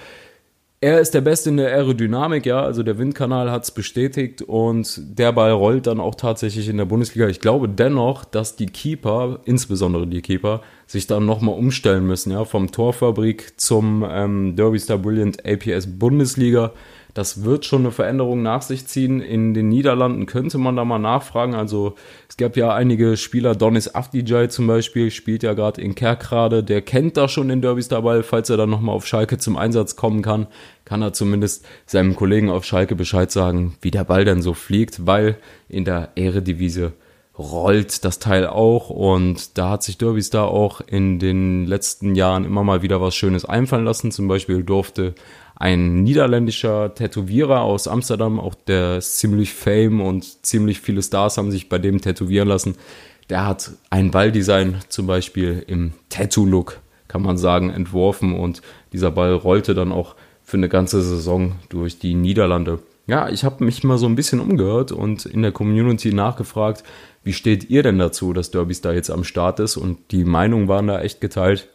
Er 0.83 0.99
ist 0.99 1.13
der 1.13 1.21
Beste 1.21 1.51
in 1.51 1.59
der 1.59 1.69
Aerodynamik, 1.75 2.47
ja, 2.47 2.63
also 2.63 2.83
der 2.83 2.97
Windkanal 2.97 3.51
hat 3.51 3.65
es 3.65 3.71
bestätigt 3.71 4.41
und 4.41 4.99
der 5.19 5.31
Ball 5.31 5.53
rollt 5.53 5.87
dann 5.87 6.01
auch 6.01 6.15
tatsächlich 6.15 6.71
in 6.71 6.79
der 6.79 6.87
Bundesliga. 6.87 7.29
Ich 7.29 7.41
glaube 7.41 7.69
dennoch, 7.69 8.25
dass 8.25 8.57
die 8.57 8.65
Keeper, 8.65 9.41
insbesondere 9.45 10.07
die 10.07 10.23
Keeper, 10.23 10.63
sich 10.87 11.07
dann 11.07 11.27
nochmal 11.27 11.55
umstellen 11.55 12.07
müssen, 12.07 12.33
ja, 12.33 12.47
vom 12.47 12.73
Torfabrik 12.73 13.61
zum 13.61 14.07
ähm, 14.09 14.57
Derby 14.57 14.79
Star 14.79 14.97
Brilliant 14.97 15.45
APS 15.45 15.87
Bundesliga. 15.99 16.73
Das 17.15 17.45
wird 17.45 17.65
schon 17.65 17.83
eine 17.83 17.91
Veränderung 17.91 18.43
nach 18.43 18.63
sich 18.63 18.87
ziehen. 18.87 19.21
In 19.21 19.55
den 19.55 19.69
Niederlanden 19.69 20.27
könnte 20.27 20.59
man 20.59 20.77
da 20.77 20.85
mal 20.85 20.99
nachfragen. 20.99 21.55
Also 21.55 21.95
es 22.29 22.37
gab 22.37 22.57
ja 22.57 22.75
einige 22.75 23.17
Spieler, 23.17 23.55
Donis 23.55 23.95
Afdijay 23.95 24.49
zum 24.49 24.67
Beispiel, 24.67 25.11
spielt 25.11 25.43
ja 25.43 25.55
gerade 25.55 25.81
in 25.81 25.95
Kerkrade. 25.95 26.63
Der 26.63 26.83
kennt 26.83 27.17
da 27.17 27.29
schon 27.29 27.49
den 27.49 27.63
Derbys 27.63 27.89
dabei. 27.89 28.23
Falls 28.23 28.51
er 28.51 28.57
dann 28.57 28.71
nochmal 28.71 28.95
auf 28.95 29.07
Schalke 29.07 29.39
zum 29.39 29.57
Einsatz 29.57 29.97
kommen 29.97 30.23
kann, 30.23 30.47
kann 30.85 31.03
er 31.03 31.13
zumindest 31.13 31.67
seinem 31.87 32.17
Kollegen 32.17 32.51
auf 32.51 32.65
Schalke 32.65 32.95
Bescheid 32.95 33.31
sagen, 33.31 33.77
wie 33.81 33.91
der 33.91 34.05
Ball 34.05 34.25
denn 34.25 34.43
so 34.43 34.55
fliegt, 34.55 35.07
weil 35.07 35.37
in 35.69 35.85
der 35.85 36.11
Eredivisie 36.17 36.93
rollt 37.41 38.05
das 38.05 38.19
Teil 38.19 38.47
auch 38.47 38.91
und 38.91 39.57
da 39.57 39.71
hat 39.71 39.83
sich 39.83 39.97
Derby 39.99 40.23
Star 40.23 40.49
auch 40.49 40.81
in 40.83 41.19
den 41.19 41.67
letzten 41.67 42.15
Jahren 42.15 42.45
immer 42.45 42.65
mal 42.65 42.83
wieder 42.83 43.01
was 43.01 43.15
Schönes 43.15 43.45
einfallen 43.45 43.85
lassen. 43.85 44.13
Zum 44.13 44.29
Beispiel 44.29 44.63
durfte 44.63 45.15
ein 45.61 46.03
niederländischer 46.03 46.95
Tätowierer 46.95 47.61
aus 47.61 47.87
Amsterdam, 47.87 48.41
auch 48.41 48.55
der 48.55 48.97
ist 48.97 49.19
ziemlich 49.19 49.53
fame 49.53 50.01
und 50.01 50.45
ziemlich 50.45 50.81
viele 50.81 51.03
Stars 51.03 51.37
haben 51.37 51.51
sich 51.51 51.69
bei 51.69 51.79
dem 51.79 52.01
tätowieren 52.01 52.49
lassen. 52.49 52.77
Der 53.29 53.47
hat 53.47 53.73
ein 53.91 54.11
Balldesign 54.11 54.79
zum 54.89 55.07
Beispiel 55.07 55.63
im 55.67 55.93
Tattoo-Look, 56.09 56.81
kann 57.09 57.21
man 57.21 57.37
sagen, 57.37 57.69
entworfen 57.69 58.35
und 58.35 58.63
dieser 58.95 59.11
Ball 59.11 59.35
rollte 59.35 59.75
dann 59.75 59.93
auch 59.93 60.17
für 60.43 60.57
eine 60.57 60.71
ganze 60.71 61.03
Saison 61.03 61.57
durch 61.69 61.99
die 61.99 62.15
Niederlande. 62.15 62.79
Ja, 63.07 63.29
ich 63.29 63.45
habe 63.45 63.63
mich 63.63 63.85
mal 63.85 63.99
so 63.99 64.07
ein 64.07 64.17
bisschen 64.17 64.41
umgehört 64.41 64.93
und 64.93 65.27
in 65.27 65.43
der 65.43 65.53
Community 65.53 66.15
nachgefragt, 66.15 66.85
wie 67.23 67.35
steht 67.35 67.69
ihr 67.69 67.83
denn 67.83 67.99
dazu, 67.99 68.33
dass 68.33 68.51
Derbys 68.51 68.81
da 68.81 68.93
jetzt 68.93 69.11
am 69.11 69.25
Start 69.25 69.61
ist? 69.61 69.77
Und 69.77 70.11
die 70.11 70.25
Meinungen 70.25 70.69
waren 70.69 70.87
da 70.87 71.03
echt 71.03 71.21
geteilt. 71.21 71.69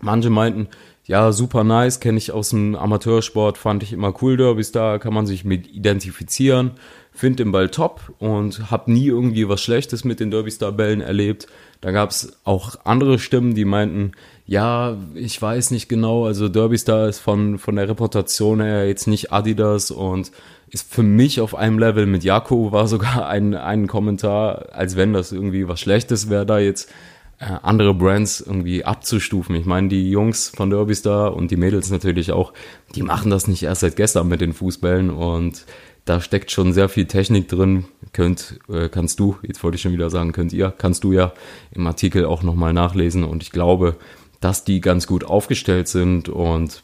Manche 0.00 0.28
meinten, 0.28 0.66
ja, 1.06 1.30
super 1.30 1.62
nice, 1.62 2.00
kenne 2.00 2.18
ich 2.18 2.32
aus 2.32 2.50
dem 2.50 2.74
Amateursport, 2.74 3.58
fand 3.58 3.82
ich 3.84 3.92
immer 3.92 4.12
cool, 4.22 4.36
Derbys, 4.36 4.72
da 4.72 4.98
kann 4.98 5.14
man 5.14 5.24
sich 5.26 5.44
mit 5.44 5.72
identifizieren, 5.72 6.72
finde 7.12 7.44
den 7.44 7.52
Ball 7.52 7.68
top 7.68 8.12
und 8.18 8.70
habe 8.72 8.90
nie 8.90 9.06
irgendwie 9.06 9.48
was 9.48 9.62
Schlechtes 9.62 10.04
mit 10.04 10.18
den 10.18 10.32
Derby-Star-Bällen 10.32 11.00
erlebt. 11.00 11.46
Da 11.80 11.92
gab 11.92 12.10
es 12.10 12.38
auch 12.44 12.76
andere 12.84 13.20
Stimmen, 13.20 13.54
die 13.54 13.64
meinten, 13.64 14.12
ja, 14.46 14.96
ich 15.14 15.40
weiß 15.40 15.70
nicht 15.70 15.88
genau, 15.88 16.26
also 16.26 16.48
Derby 16.48 16.76
Star 16.78 17.08
ist 17.08 17.20
von, 17.20 17.58
von 17.58 17.76
der 17.76 17.88
Reputation 17.88 18.60
her 18.60 18.88
jetzt 18.88 19.06
nicht 19.06 19.32
Adidas 19.32 19.92
und 19.92 20.32
ist 20.70 20.92
für 20.92 21.04
mich 21.04 21.40
auf 21.40 21.54
einem 21.54 21.78
Level 21.78 22.06
mit 22.06 22.24
Jako, 22.24 22.72
war 22.72 22.88
sogar 22.88 23.28
ein, 23.28 23.54
ein 23.54 23.86
Kommentar, 23.86 24.70
als 24.72 24.96
wenn 24.96 25.12
das 25.12 25.30
irgendwie 25.30 25.68
was 25.68 25.78
Schlechtes 25.78 26.28
wäre, 26.28 26.46
da 26.46 26.58
jetzt 26.58 26.90
andere 27.38 27.94
Brands 27.94 28.40
irgendwie 28.40 28.84
abzustufen. 28.84 29.54
Ich 29.56 29.66
meine, 29.66 29.88
die 29.88 30.10
Jungs 30.10 30.48
von 30.48 30.70
Derby 30.70 30.94
Star 30.94 31.34
und 31.34 31.50
die 31.50 31.56
Mädels 31.56 31.90
natürlich 31.90 32.32
auch, 32.32 32.52
die 32.94 33.02
machen 33.02 33.30
das 33.30 33.46
nicht 33.46 33.62
erst 33.62 33.82
seit 33.82 33.96
gestern 33.96 34.28
mit 34.28 34.40
den 34.40 34.54
Fußbällen 34.54 35.10
und 35.10 35.66
da 36.06 36.20
steckt 36.20 36.52
schon 36.52 36.72
sehr 36.72 36.88
viel 36.88 37.06
Technik 37.06 37.48
drin. 37.48 37.84
Könnt, 38.12 38.60
äh, 38.68 38.88
kannst 38.88 39.20
du, 39.20 39.36
jetzt 39.42 39.62
wollte 39.62 39.74
ich 39.74 39.82
schon 39.82 39.92
wieder 39.92 40.08
sagen, 40.08 40.32
könnt 40.32 40.52
ihr, 40.52 40.70
kannst 40.70 41.04
du 41.04 41.12
ja 41.12 41.32
im 41.72 41.86
Artikel 41.86 42.24
auch 42.24 42.42
nochmal 42.42 42.72
nachlesen. 42.72 43.24
Und 43.24 43.42
ich 43.42 43.50
glaube, 43.50 43.96
dass 44.40 44.64
die 44.64 44.80
ganz 44.80 45.06
gut 45.06 45.24
aufgestellt 45.24 45.88
sind 45.88 46.28
und 46.28 46.80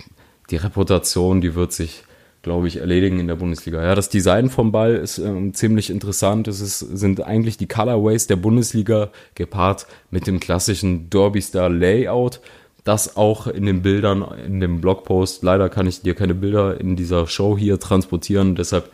die 0.51 0.57
Reputation, 0.57 1.41
die 1.41 1.55
wird 1.55 1.73
sich, 1.73 2.05
glaube 2.43 2.67
ich, 2.67 2.77
erledigen 2.77 3.21
in 3.21 3.29
der 3.29 3.37
Bundesliga. 3.37 3.83
Ja, 3.83 3.95
das 3.95 4.09
Design 4.09 4.51
vom 4.51 4.73
Ball 4.73 4.97
ist 4.97 5.19
ähm, 5.19 5.55
ziemlich 5.55 5.91
interessant. 5.91 6.49
Es 6.49 6.61
ist, 6.61 6.81
sind 6.81 7.25
eigentlich 7.25 7.57
die 7.57 7.69
Colorways 7.69 8.27
der 8.27 8.37
Bundesliga 8.37 9.11
gepaart 9.35 9.87
mit 10.11 10.27
dem 10.27 10.41
klassischen 10.41 11.09
Derby 11.09 11.41
Star 11.41 11.71
Layout. 11.71 12.41
Das 12.85 13.17
auch 13.17 13.47
in 13.47 13.65
den 13.65 13.83
Bildern, 13.83 14.25
in 14.45 14.59
dem 14.59 14.81
Blogpost. 14.81 15.45
Leider 15.45 15.69
kann 15.69 15.87
ich 15.87 16.03
dir 16.03 16.15
keine 16.15 16.35
Bilder 16.35 16.81
in 16.81 16.97
dieser 16.97 17.29
Show 17.29 17.57
hier 17.57 17.79
transportieren. 17.79 18.57
Deshalb 18.57 18.91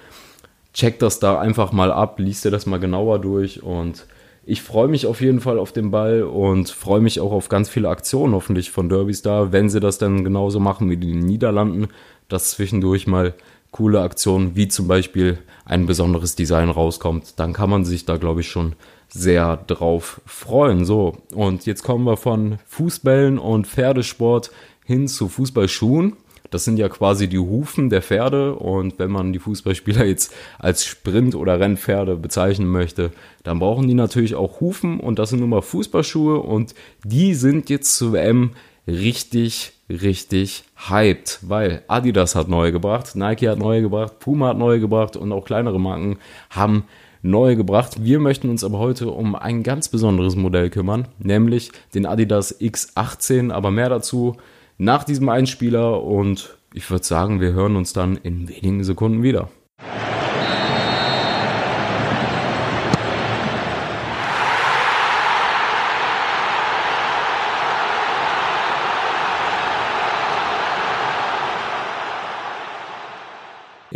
check 0.75 0.99
das 0.99 1.19
da 1.19 1.41
einfach 1.41 1.73
mal 1.73 1.91
ab, 1.91 2.19
liest 2.19 2.45
dir 2.45 2.51
das 2.51 2.67
mal 2.67 2.79
genauer 2.79 3.19
durch 3.19 3.63
und 3.63 4.07
ich 4.45 4.63
freue 4.63 4.89
mich 4.89 5.07
auf 5.07 5.21
jeden 5.21 5.41
Fall 5.41 5.59
auf 5.59 5.73
den 5.73 5.91
Ball 5.91 6.23
und 6.23 6.71
freue 6.71 7.03
mich 7.03 7.21
auch 7.21 7.33
auf 7.33 7.51
ganz 7.51 7.69
viele 7.69 7.91
Aktionen 7.91 8.33
hoffentlich 8.33 8.71
von 8.71 8.89
Derby 8.89 9.13
Star, 9.13 9.53
wenn 9.53 9.69
sie 9.69 9.81
das 9.81 9.99
dann 9.99 10.25
genauso 10.25 10.59
machen 10.59 10.89
wie 10.89 10.97
die 10.97 11.15
Niederlanden, 11.15 11.89
dass 12.29 12.51
zwischendurch 12.51 13.07
mal 13.07 13.35
coole 13.71 14.01
Aktionen 14.01 14.57
wie 14.57 14.69
zum 14.69 14.89
Beispiel 14.89 15.39
ein 15.65 15.87
besonderes 15.87 16.35
Design 16.37 16.71
rauskommt, 16.71 17.39
dann 17.39 17.53
kann 17.53 17.71
man 17.71 17.85
sich 17.85 18.05
da 18.05 18.17
glaube 18.17 18.41
ich 18.41 18.49
schon 18.49 18.75
sehr 19.09 19.57
drauf 19.57 20.21
freuen. 20.27 20.85
So, 20.85 21.19
und 21.35 21.67
jetzt 21.67 21.83
kommen 21.83 22.05
wir 22.05 22.17
von 22.17 22.59
Fußbällen 22.67 23.39
und 23.39 23.67
Pferdesport 23.67 24.51
hin 24.85 25.09
zu 25.09 25.29
Fußballschuhen. 25.29 26.15
Das 26.51 26.65
sind 26.65 26.79
ja 26.79 26.89
quasi 26.89 27.29
die 27.29 27.39
Hufen 27.39 27.91
der 27.91 28.01
Pferde 28.01 28.55
und 28.55 28.99
wenn 28.99 29.11
man 29.11 29.35
die 29.35 29.39
Fußballspieler 29.39 30.07
jetzt 30.07 30.33
als 30.59 30.87
Sprint- 30.87 31.35
oder 31.35 31.61
Rennpferde 31.61 32.17
bezeichnen 32.17 32.69
möchte, 32.69 33.13
dann 33.43 33.59
brauchen 33.59 33.87
die 33.87 33.95
natürlich 33.95 34.35
auch 34.35 34.61
Hufen 34.61 34.99
und 34.99 35.19
das 35.19 35.31
sind 35.31 35.41
nun 35.41 35.51
mal 35.51 35.61
Fußballschuhe 35.61 36.39
und 36.39 36.75
die 37.05 37.35
sind 37.35 37.69
jetzt 37.69 37.97
zu 37.97 38.15
WM 38.15 38.53
richtig, 38.87 39.73
richtig 39.89 40.65
hyped, 40.89 41.41
weil 41.43 41.83
Adidas 41.89 42.35
hat 42.35 42.49
neue 42.49 42.73
gebracht, 42.73 43.17
Nike 43.17 43.49
hat 43.49 43.59
neue 43.59 43.83
gebracht, 43.83 44.19
Puma 44.21 44.49
hat 44.49 44.59
neue 44.59 44.81
gebracht 44.81 45.17
und 45.17 45.33
auch 45.33 45.45
kleinere 45.45 45.81
Marken 45.81 46.19
haben 46.51 46.85
neue 47.23 47.57
gebracht. 47.57 48.05
Wir 48.05 48.21
möchten 48.21 48.51
uns 48.51 48.65
aber 48.65 48.79
heute 48.79 49.11
um 49.11 49.35
ein 49.35 49.63
ganz 49.63 49.89
besonderes 49.89 50.37
Modell 50.37 50.71
kümmern, 50.71 51.09
nämlich 51.19 51.73
den 51.95 52.07
Adidas 52.07 52.61
X18, 52.61 53.51
aber 53.51 53.71
mehr 53.71 53.89
dazu 53.89 54.37
nach 54.77 55.05
diesem 55.05 55.29
Einspieler 55.29 56.03
und 56.03 56.57
ich 56.75 56.89
würde 56.91 57.05
sagen, 57.05 57.41
wir 57.41 57.53
hören 57.53 57.77
uns 57.77 57.93
dann 57.93 58.17
in 58.17 58.49
wenigen 58.49 58.85
Sekunden 58.85 59.23
wieder. 59.23 59.49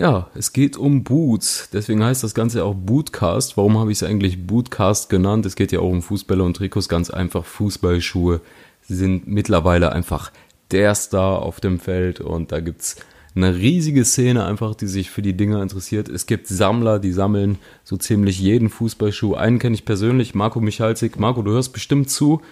Ja, 0.02 0.26
es 0.34 0.52
geht 0.52 0.76
um 0.76 1.04
Boots. 1.04 1.68
Deswegen 1.72 2.02
heißt 2.02 2.24
das 2.24 2.34
Ganze 2.34 2.64
auch 2.64 2.74
Bootcast. 2.74 3.56
Warum 3.56 3.78
habe 3.78 3.92
ich 3.92 3.98
es 3.98 4.02
eigentlich 4.02 4.48
Bootcast 4.48 5.08
genannt? 5.08 5.46
Es 5.46 5.54
geht 5.54 5.70
ja 5.70 5.78
auch 5.78 5.90
um 5.90 6.02
Fußbälle 6.02 6.42
und 6.42 6.56
Trikots. 6.56 6.88
Ganz 6.88 7.08
einfach, 7.08 7.44
Fußballschuhe 7.44 8.40
sind 8.80 9.28
mittlerweile 9.28 9.92
einfach 9.92 10.32
der 10.72 10.96
Star 10.96 11.42
auf 11.42 11.60
dem 11.60 11.78
Feld 11.78 12.18
und 12.18 12.50
da 12.50 12.58
gibt's 12.58 12.96
eine 13.36 13.54
riesige 13.54 14.04
Szene 14.04 14.44
einfach, 14.44 14.74
die 14.74 14.88
sich 14.88 15.08
für 15.08 15.22
die 15.22 15.36
Dinger 15.36 15.62
interessiert. 15.62 16.08
Es 16.08 16.26
gibt 16.26 16.48
Sammler, 16.48 16.98
die 16.98 17.12
sammeln 17.12 17.58
so 17.84 17.96
ziemlich 17.96 18.40
jeden 18.40 18.70
Fußballschuh. 18.70 19.34
Einen 19.34 19.60
kenne 19.60 19.76
ich 19.76 19.84
persönlich, 19.84 20.34
Marco 20.34 20.58
Michalzik. 20.58 21.16
Marco, 21.16 21.42
du 21.42 21.52
hörst 21.52 21.72
bestimmt 21.72 22.10
zu. 22.10 22.42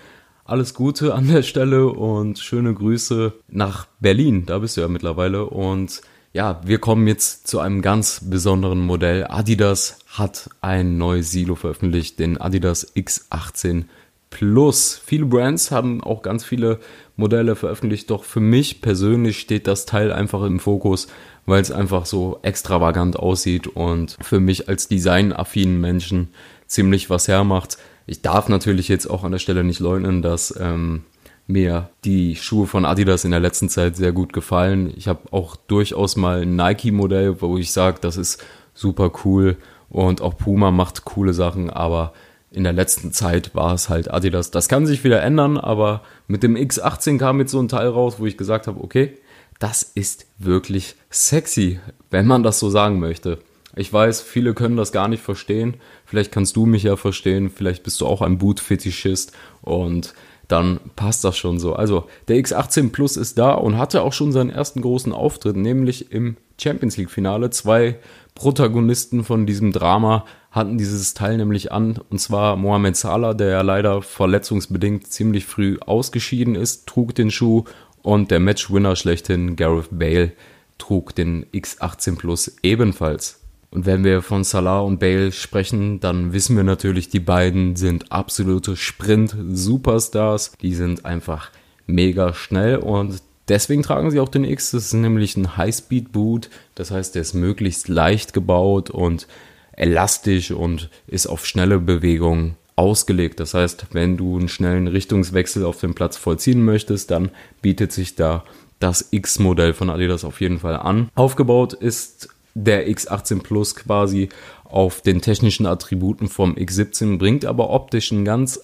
Alles 0.45 0.73
Gute 0.73 1.15
an 1.17 1.27
der 1.27 1.43
Stelle 1.43 1.89
und 1.89 2.39
schöne 2.39 2.73
Grüße 2.75 3.33
nach 3.49 3.89
Berlin. 3.99 4.47
Da 4.47 4.61
bist 4.61 4.77
du 4.77 4.83
ja 4.83 4.89
mittlerweile. 4.89 5.47
Und 5.47 6.01
ja, 6.33 6.61
wir 6.65 6.79
kommen 6.79 7.07
jetzt 7.09 7.49
zu 7.49 7.59
einem 7.59 7.83
ganz 7.83 8.21
besonderen 8.25 8.81
Modell. 8.81 9.27
Adidas 9.27 9.99
hat 10.07 10.51
ein 10.61 10.97
neues 10.97 11.31
Silo 11.31 11.57
veröffentlicht, 11.57 12.19
den 12.19 12.41
Adidas 12.41 12.95
X18 12.95 13.85
Plus. 14.31 15.01
Viele 15.05 15.27
Brands 15.27 15.73
haben 15.73 16.03
auch 16.05 16.23
ganz 16.23 16.45
viele 16.45 16.79
Modelle 17.17 17.57
veröffentlicht, 17.57 18.11
doch 18.11 18.23
für 18.23 18.39
mich 18.39 18.81
persönlich 18.81 19.41
steht 19.41 19.67
das 19.67 19.87
Teil 19.87 20.13
einfach 20.13 20.45
im 20.45 20.61
Fokus, 20.61 21.09
weil 21.47 21.61
es 21.61 21.73
einfach 21.73 22.07
so 22.07 22.39
extravagant 22.43 23.17
aussieht 23.19 23.67
und 23.67 24.17
für 24.21 24.39
mich 24.39 24.69
als 24.69 24.87
designaffinen 24.87 25.81
Menschen 25.81 26.29
ziemlich 26.69 27.11
was 27.11 27.27
hermacht. 27.27 27.77
Ich 28.07 28.23
darf 28.23 28.49
natürlich 28.49 28.87
jetzt 28.87 29.07
auch 29.07 29.25
an 29.25 29.33
der 29.33 29.41
Stelle 29.41 29.65
nicht 29.65 29.81
leugnen, 29.81 30.23
dass 30.23 30.55
ähm, 30.61 31.03
mir 31.51 31.91
die 32.05 32.37
Schuhe 32.37 32.67
von 32.67 32.85
Adidas 32.85 33.25
in 33.25 33.31
der 33.31 33.41
letzten 33.41 33.69
Zeit 33.69 33.97
sehr 33.97 34.13
gut 34.13 34.33
gefallen. 34.33 34.93
Ich 34.97 35.09
habe 35.09 35.21
auch 35.33 35.57
durchaus 35.57 36.17
mal 36.17 36.43
ein 36.43 36.57
Nike-Modell, 36.57 37.41
wo 37.41 37.59
ich 37.59 37.73
sage, 37.73 37.99
das 38.01 38.17
ist 38.17 38.43
super 38.75 39.13
cool 39.25 39.57
und 39.89 40.23
auch 40.23 40.37
Puma 40.37 40.71
macht 40.71 41.05
coole 41.05 41.35
Sachen, 41.35 41.71
aber 41.71 42.13
in 42.51 42.65
der 42.65 42.73
letzten 42.73 43.13
Zeit 43.13 43.55
war 43.55 43.75
es 43.75 43.89
halt 43.89 44.11
Adidas. 44.11 44.51
Das 44.51 44.69
kann 44.69 44.87
sich 44.87 45.05
wieder 45.05 45.23
ändern, 45.23 45.57
aber 45.57 46.03
mit 46.27 46.43
dem 46.43 46.57
X18 46.57 47.19
kam 47.19 47.39
jetzt 47.39 47.53
so 47.53 47.61
ein 47.61 47.69
Teil 47.69 47.89
raus, 47.89 48.17
wo 48.19 48.27
ich 48.27 48.37
gesagt 48.37 48.67
habe, 48.67 48.83
okay, 48.83 49.17
das 49.59 49.83
ist 49.83 50.27
wirklich 50.39 50.97
sexy, 51.11 51.81
wenn 52.11 52.27
man 52.27 52.43
das 52.43 52.59
so 52.59 52.71
sagen 52.71 52.99
möchte. 52.99 53.39
Ich 53.77 53.93
weiß, 53.93 54.21
viele 54.21 54.53
können 54.55 54.77
das 54.77 54.91
gar 54.91 55.07
nicht 55.07 55.23
verstehen. 55.23 55.75
Vielleicht 56.05 56.33
kannst 56.33 56.57
du 56.57 56.67
mich 56.67 56.83
ja 56.83 56.97
verstehen. 56.97 57.51
Vielleicht 57.51 57.85
bist 57.85 58.01
du 58.01 58.07
auch 58.07 58.21
ein 58.21 58.39
Boot-Fetischist 58.39 59.33
und 59.63 60.13
dann 60.51 60.81
passt 60.97 61.25
das 61.25 61.37
schon 61.37 61.59
so. 61.59 61.75
Also 61.75 62.07
der 62.29 62.37
X18 62.37 62.91
Plus 62.91 63.17
ist 63.17 63.39
da 63.39 63.53
und 63.53 63.79
hatte 63.79 64.03
auch 64.03 64.13
schon 64.13 64.33
seinen 64.33 64.51
ersten 64.51 64.81
großen 64.81 65.13
Auftritt, 65.13 65.57
nämlich 65.57 66.13
im 66.13 66.37
Champions 66.61 66.97
League 66.97 67.11
Finale. 67.11 67.51
Zwei 67.51 67.99
Protagonisten 68.35 69.25
von 69.25 69.47
diesem 69.47 69.73
Drama 69.73 70.25
hatten 70.51 70.79
dieses 70.79 71.15
Teil 71.15 71.37
nämlich 71.37 71.73
an, 71.73 72.01
und 72.11 72.19
zwar 72.21 72.57
Mohamed 72.57 72.97
Salah, 72.97 73.35
der 73.35 73.51
ja 73.51 73.61
leider 73.63 74.03
verletzungsbedingt 74.03 75.07
ziemlich 75.07 75.47
früh 75.47 75.79
ausgeschieden 75.81 76.55
ist, 76.55 76.87
trug 76.87 77.15
den 77.15 77.31
Schuh 77.31 77.65
und 78.03 78.31
der 78.31 78.41
Matchwinner 78.41 78.97
schlechthin, 78.97 79.57
Gareth 79.57 79.89
Bale, 79.91 80.33
trug 80.79 81.15
den 81.15 81.47
X18 81.47 82.17
Plus 82.17 82.57
ebenfalls. 82.63 83.40
Und 83.71 83.87
wenn 83.87 84.03
wir 84.03 84.23
von 84.23 84.43
Salah 84.43 84.81
und 84.81 84.99
Bale 84.99 85.31
sprechen, 85.31 86.01
dann 86.01 86.33
wissen 86.33 86.57
wir 86.57 86.65
natürlich, 86.65 87.09
die 87.09 87.21
beiden 87.21 87.77
sind 87.77 88.11
absolute 88.11 88.77
Sprint-Superstars. 88.77 90.53
Die 90.61 90.75
sind 90.75 91.05
einfach 91.05 91.51
mega 91.87 92.35
schnell 92.35 92.77
und 92.77 93.23
deswegen 93.49 93.83
tragen 93.83 94.11
sie 94.11 94.19
auch 94.19 94.29
den 94.29 94.45
X. 94.45 94.73
Das 94.73 94.87
ist 94.87 94.95
nämlich 94.95 95.37
ein 95.37 95.57
High-Speed-Boot. 95.57 96.51
Das 96.75 96.91
heißt, 96.91 97.15
der 97.15 97.23
ist 97.23 97.35
möglichst 97.35 97.89
leicht 97.89 98.33
gebaut 98.33 98.91
und 98.91 99.29
elastisch 99.73 100.51
und 100.51 100.91
ist 101.07 101.29
auf 101.29 101.47
schnelle 101.47 101.79
Bewegungen 101.79 102.57
ausgelegt. 102.75 103.39
Das 103.39 103.55
heißt, 103.55 103.87
wenn 103.93 104.17
du 104.17 104.37
einen 104.37 104.49
schnellen 104.49 104.89
Richtungswechsel 104.89 105.65
auf 105.65 105.79
dem 105.79 105.95
Platz 105.95 106.17
vollziehen 106.17 106.65
möchtest, 106.65 107.11
dann 107.11 107.31
bietet 107.63 107.93
sich 107.93 108.17
da 108.17 108.45
das 108.81 109.09
X-Modell 109.11 109.75
von 109.75 109.91
Adidas 109.91 110.25
auf 110.25 110.41
jeden 110.41 110.59
Fall 110.59 110.77
an. 110.77 111.11
Aufgebaut 111.15 111.75
ist 111.75 112.31
der 112.65 112.89
X18 112.89 113.43
Plus 113.43 113.75
quasi 113.75 114.29
auf 114.65 115.01
den 115.01 115.21
technischen 115.21 115.67
Attributen 115.67 116.29
vom 116.29 116.55
X17, 116.55 117.19
bringt 117.19 117.45
aber 117.45 117.71
optisch 117.71 118.13
einen 118.13 118.25
ganz 118.25 118.61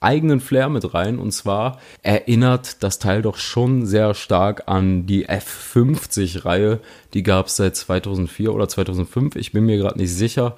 eigenen 0.00 0.40
Flair 0.40 0.68
mit 0.68 0.94
rein. 0.94 1.18
Und 1.18 1.32
zwar 1.32 1.78
erinnert 2.02 2.82
das 2.82 2.98
Teil 2.98 3.22
doch 3.22 3.36
schon 3.36 3.86
sehr 3.86 4.14
stark 4.14 4.64
an 4.66 5.06
die 5.06 5.28
F50-Reihe. 5.28 6.80
Die 7.14 7.22
gab 7.22 7.46
es 7.46 7.56
seit 7.56 7.76
2004 7.76 8.52
oder 8.52 8.68
2005. 8.68 9.36
Ich 9.36 9.52
bin 9.52 9.64
mir 9.64 9.76
gerade 9.76 9.98
nicht 9.98 10.14
sicher. 10.14 10.56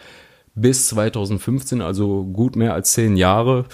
Bis 0.55 0.89
2015, 0.89 1.81
also 1.81 2.25
gut 2.25 2.57
mehr 2.57 2.75
als 2.75 2.93
zehn 2.93 3.17
Jahre, 3.17 3.67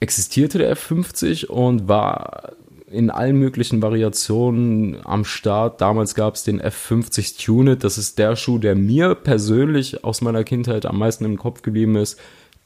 existierte 0.00 0.58
der 0.58 0.76
F50 0.76 1.46
und 1.46 1.88
war 1.88 2.52
in 2.88 3.10
allen 3.10 3.38
möglichen 3.38 3.82
Variationen 3.82 4.98
am 5.04 5.24
Start. 5.24 5.80
Damals 5.80 6.14
gab 6.14 6.34
es 6.34 6.44
den 6.44 6.62
F50 6.62 7.44
Tuned. 7.44 7.82
Das 7.82 7.98
ist 7.98 8.18
der 8.18 8.36
Schuh, 8.36 8.58
der 8.58 8.76
mir 8.76 9.14
persönlich 9.14 10.04
aus 10.04 10.20
meiner 10.20 10.44
Kindheit 10.44 10.86
am 10.86 10.98
meisten 10.98 11.24
im 11.24 11.36
Kopf 11.36 11.62
geblieben 11.62 11.96
ist. 11.96 12.18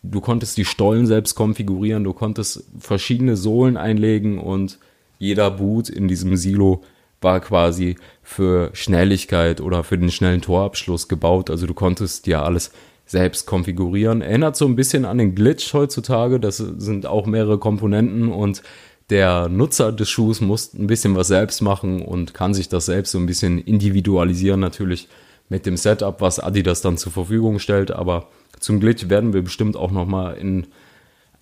Du 0.02 0.20
konntest 0.20 0.56
die 0.56 0.64
Stollen 0.64 1.06
selbst 1.06 1.34
konfigurieren, 1.34 2.04
du 2.04 2.14
konntest 2.14 2.64
verschiedene 2.78 3.36
Sohlen 3.36 3.76
einlegen 3.76 4.38
und 4.38 4.78
jeder 5.18 5.50
Boot 5.50 5.90
in 5.90 6.08
diesem 6.08 6.36
Silo 6.36 6.82
war 7.20 7.40
quasi 7.40 7.96
für 8.22 8.70
Schnelligkeit 8.72 9.60
oder 9.60 9.84
für 9.84 9.98
den 9.98 10.10
schnellen 10.10 10.40
Torabschluss 10.40 11.08
gebaut. 11.08 11.50
Also 11.50 11.66
du 11.66 11.74
konntest 11.74 12.24
dir 12.24 12.42
alles 12.42 12.72
selbst 13.04 13.46
konfigurieren. 13.46 14.22
Erinnert 14.22 14.56
so 14.56 14.66
ein 14.66 14.76
bisschen 14.76 15.04
an 15.04 15.18
den 15.18 15.34
Glitch 15.34 15.74
heutzutage. 15.74 16.40
Das 16.40 16.56
sind 16.56 17.04
auch 17.04 17.26
mehrere 17.26 17.58
Komponenten 17.58 18.32
und 18.32 18.62
der 19.10 19.48
Nutzer 19.48 19.92
des 19.92 20.08
Schuhs 20.08 20.40
muss 20.40 20.72
ein 20.74 20.86
bisschen 20.86 21.16
was 21.16 21.28
selbst 21.28 21.60
machen 21.60 22.02
und 22.02 22.32
kann 22.32 22.54
sich 22.54 22.68
das 22.68 22.86
selbst 22.86 23.12
so 23.12 23.18
ein 23.18 23.26
bisschen 23.26 23.58
individualisieren, 23.58 24.60
natürlich 24.60 25.08
mit 25.48 25.66
dem 25.66 25.76
Setup, 25.76 26.20
was 26.20 26.38
Adidas 26.38 26.80
dann 26.80 26.96
zur 26.96 27.12
Verfügung 27.12 27.58
stellt. 27.58 27.90
Aber 27.90 28.28
zum 28.60 28.80
Glitch 28.80 29.08
werden 29.08 29.32
wir 29.32 29.42
bestimmt 29.42 29.76
auch 29.76 29.90
nochmal 29.90 30.36
in 30.36 30.68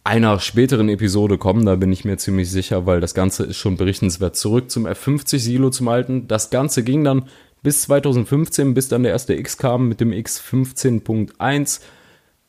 einer 0.04 0.40
späteren 0.40 0.88
Episode 0.88 1.36
kommen, 1.36 1.66
da 1.66 1.76
bin 1.76 1.92
ich 1.92 2.06
mir 2.06 2.16
ziemlich 2.16 2.50
sicher, 2.50 2.86
weil 2.86 3.00
das 3.00 3.12
Ganze 3.12 3.44
ist 3.44 3.58
schon 3.58 3.76
berichtenswert. 3.76 4.36
Zurück 4.36 4.70
zum 4.70 4.86
F50 4.86 5.38
Silo 5.38 5.68
zum 5.68 5.88
alten. 5.88 6.26
Das 6.26 6.48
Ganze 6.48 6.82
ging 6.82 7.04
dann 7.04 7.28
bis 7.62 7.82
2015, 7.82 8.72
bis 8.72 8.88
dann 8.88 9.02
der 9.02 9.12
erste 9.12 9.34
X 9.34 9.58
kam 9.58 9.86
mit 9.88 10.00
dem 10.00 10.12
X15.1 10.12 11.80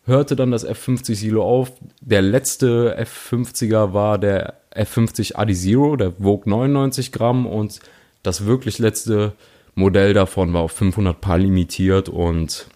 hörte 0.10 0.36
dann 0.36 0.52
das 0.52 0.68
F50 0.68 1.16
Silo 1.16 1.44
auf. 1.44 1.72
Der 2.02 2.22
letzte 2.22 2.98
F50er 3.00 3.94
war 3.94 4.18
der 4.18 4.56
F50 4.76 5.36
Adi 5.36 5.56
Zero, 5.56 5.96
der 5.96 6.14
wog 6.20 6.46
99 6.46 7.14
Gramm 7.14 7.46
und 7.46 7.80
das 8.22 8.46
wirklich 8.46 8.80
letzte 8.80 9.34
Modell 9.76 10.14
davon 10.14 10.52
war 10.54 10.62
auf 10.62 10.74
500 10.74 11.22
Paar 11.22 11.38
limitiert 11.38 12.10
und 12.10 12.68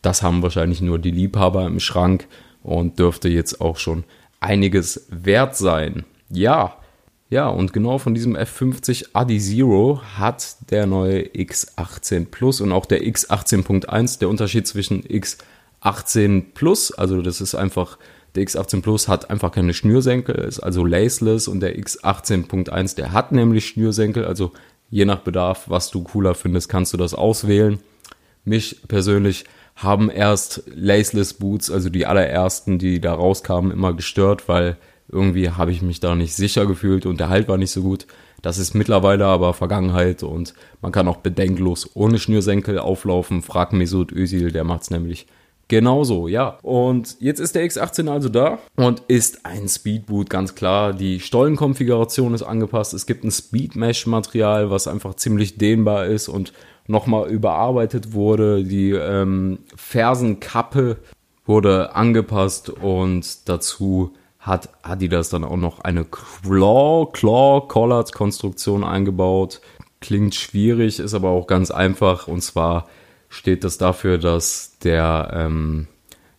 das 0.00 0.22
haben 0.22 0.42
wahrscheinlich 0.42 0.80
nur 0.80 0.98
die 0.98 1.10
Liebhaber 1.10 1.66
im 1.66 1.80
Schrank 1.80 2.26
und 2.62 2.98
dürfte 2.98 3.28
jetzt 3.28 3.60
auch 3.60 3.76
schon 3.76 4.04
einiges 4.40 5.06
wert 5.10 5.56
sein. 5.56 6.04
Ja, 6.30 6.76
ja, 7.30 7.48
und 7.48 7.74
genau 7.74 7.98
von 7.98 8.14
diesem 8.14 8.36
F50 8.36 9.10
Adi 9.12 9.38
Zero 9.38 10.00
hat 10.16 10.70
der 10.70 10.86
neue 10.86 11.20
X18 11.20 12.26
Plus 12.30 12.62
und 12.62 12.72
auch 12.72 12.86
der 12.86 13.02
X18.1, 13.02 14.20
der 14.20 14.30
Unterschied 14.30 14.66
zwischen 14.66 15.02
X18 15.02 15.42
Plus, 16.54 16.92
also 16.92 17.22
das 17.22 17.40
ist 17.40 17.54
einfach, 17.54 17.98
der 18.34 18.44
X18 18.44 18.82
Plus 18.82 19.08
hat 19.08 19.30
einfach 19.30 19.52
keine 19.52 19.74
Schnürsenkel, 19.74 20.36
ist 20.36 20.60
also 20.60 20.84
laceless 20.84 21.48
und 21.48 21.60
der 21.60 21.78
X18.1, 21.78 22.96
der 22.96 23.12
hat 23.12 23.32
nämlich 23.32 23.66
Schnürsenkel, 23.66 24.24
also 24.24 24.52
je 24.90 25.04
nach 25.04 25.20
Bedarf, 25.20 25.64
was 25.68 25.90
du 25.90 26.02
cooler 26.02 26.34
findest, 26.34 26.68
kannst 26.68 26.92
du 26.92 26.96
das 26.96 27.14
auswählen. 27.14 27.78
Mich 28.44 28.82
persönlich 28.88 29.44
haben 29.76 30.10
erst 30.10 30.62
Laceless 30.66 31.34
Boots, 31.34 31.70
also 31.70 31.88
die 31.88 32.06
allerersten, 32.06 32.78
die 32.78 33.00
da 33.00 33.14
rauskamen, 33.14 33.70
immer 33.70 33.92
gestört, 33.92 34.48
weil 34.48 34.76
irgendwie 35.10 35.50
habe 35.50 35.70
ich 35.70 35.82
mich 35.82 36.00
da 36.00 36.14
nicht 36.14 36.34
sicher 36.34 36.66
gefühlt 36.66 37.06
und 37.06 37.20
der 37.20 37.28
Halt 37.28 37.48
war 37.48 37.56
nicht 37.56 37.70
so 37.70 37.82
gut. 37.82 38.06
Das 38.42 38.58
ist 38.58 38.74
mittlerweile 38.74 39.26
aber 39.26 39.54
Vergangenheit 39.54 40.22
und 40.22 40.54
man 40.80 40.92
kann 40.92 41.08
auch 41.08 41.18
bedenklos 41.18 41.90
ohne 41.94 42.18
Schnürsenkel 42.18 42.78
auflaufen. 42.78 43.42
Frag 43.42 43.72
Mesut 43.72 44.12
Özil, 44.12 44.52
der 44.52 44.64
macht's 44.64 44.90
nämlich 44.90 45.26
genauso, 45.68 46.28
ja. 46.28 46.58
Und 46.62 47.16
jetzt 47.20 47.38
ist 47.38 47.54
der 47.54 47.64
X18 47.64 48.10
also 48.10 48.28
da 48.28 48.58
und 48.76 49.02
ist 49.08 49.46
ein 49.46 49.68
Speedboot, 49.68 50.28
ganz 50.30 50.54
klar. 50.54 50.92
Die 50.92 51.20
Stollenkonfiguration 51.20 52.34
ist 52.34 52.42
angepasst. 52.42 52.94
Es 52.94 53.06
gibt 53.06 53.24
ein 53.24 53.30
Speed 53.30 53.76
Mesh 53.76 54.06
Material, 54.06 54.70
was 54.70 54.88
einfach 54.88 55.14
ziemlich 55.14 55.58
dehnbar 55.58 56.06
ist 56.06 56.28
und 56.28 56.52
nochmal 56.86 57.30
überarbeitet 57.30 58.12
wurde. 58.12 58.64
Die 58.64 58.90
ähm, 58.90 59.60
Fersenkappe 59.76 60.96
wurde 61.44 61.94
angepasst 61.94 62.70
und 62.70 63.48
dazu 63.48 64.12
hat 64.38 64.70
Adidas 64.82 65.28
dann 65.28 65.44
auch 65.44 65.56
noch 65.56 65.80
eine 65.80 66.04
Claw, 66.04 67.06
Claw 67.12 67.66
Collard 67.68 68.12
Konstruktion 68.12 68.84
eingebaut. 68.84 69.60
Klingt 70.00 70.34
schwierig, 70.34 71.00
ist 71.00 71.14
aber 71.14 71.30
auch 71.30 71.46
ganz 71.46 71.70
einfach. 71.70 72.28
Und 72.28 72.40
zwar 72.40 72.86
steht 73.28 73.64
das 73.64 73.78
dafür, 73.78 74.18
dass 74.18 74.78
der, 74.78 75.30
ähm, 75.34 75.88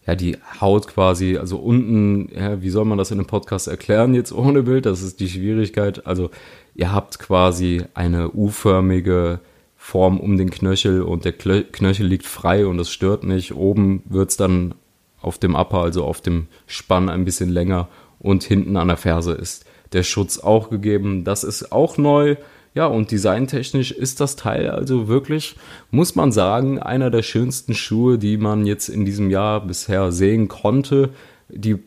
ja, 0.05 0.15
die 0.15 0.37
Haut 0.59 0.87
quasi, 0.87 1.37
also 1.37 1.57
unten, 1.57 2.29
ja, 2.33 2.61
wie 2.61 2.69
soll 2.69 2.85
man 2.85 2.97
das 2.97 3.11
in 3.11 3.19
einem 3.19 3.27
Podcast 3.27 3.67
erklären 3.67 4.15
jetzt 4.15 4.31
ohne 4.31 4.63
Bild? 4.63 4.85
Das 4.85 5.01
ist 5.01 5.19
die 5.19 5.29
Schwierigkeit. 5.29 6.07
Also 6.07 6.31
ihr 6.75 6.91
habt 6.91 7.19
quasi 7.19 7.83
eine 7.93 8.31
U-förmige 8.31 9.39
Form 9.75 10.19
um 10.19 10.37
den 10.37 10.49
Knöchel 10.49 11.01
und 11.01 11.25
der 11.25 11.33
Knöchel 11.33 12.05
liegt 12.05 12.25
frei 12.25 12.65
und 12.65 12.77
das 12.77 12.89
stört 12.89 13.23
nicht. 13.23 13.53
Oben 13.55 14.03
wird 14.05 14.29
es 14.31 14.37
dann 14.37 14.75
auf 15.21 15.37
dem 15.37 15.55
Upper, 15.55 15.81
also 15.81 16.03
auf 16.03 16.21
dem 16.21 16.47
Spann 16.67 17.09
ein 17.09 17.25
bisschen 17.25 17.49
länger 17.49 17.87
und 18.19 18.43
hinten 18.43 18.77
an 18.77 18.89
der 18.89 18.97
Ferse 18.97 19.33
ist 19.33 19.65
der 19.93 20.03
Schutz 20.03 20.39
auch 20.39 20.69
gegeben. 20.69 21.23
Das 21.23 21.43
ist 21.43 21.71
auch 21.71 21.97
neu. 21.97 22.35
Ja, 22.75 22.85
und 22.85 23.11
designtechnisch 23.11 23.91
ist 23.91 24.19
das 24.19 24.35
Teil 24.35 24.69
also 24.69 25.07
wirklich, 25.07 25.55
muss 25.91 26.15
man 26.15 26.31
sagen, 26.31 26.79
einer 26.79 27.09
der 27.09 27.23
schönsten 27.23 27.73
Schuhe, 27.73 28.17
die 28.17 28.37
man 28.37 28.65
jetzt 28.65 28.89
in 28.89 29.05
diesem 29.05 29.29
Jahr 29.31 29.65
bisher 29.65 30.11
sehen 30.11 30.47
konnte. 30.47 31.09
Die 31.49 31.77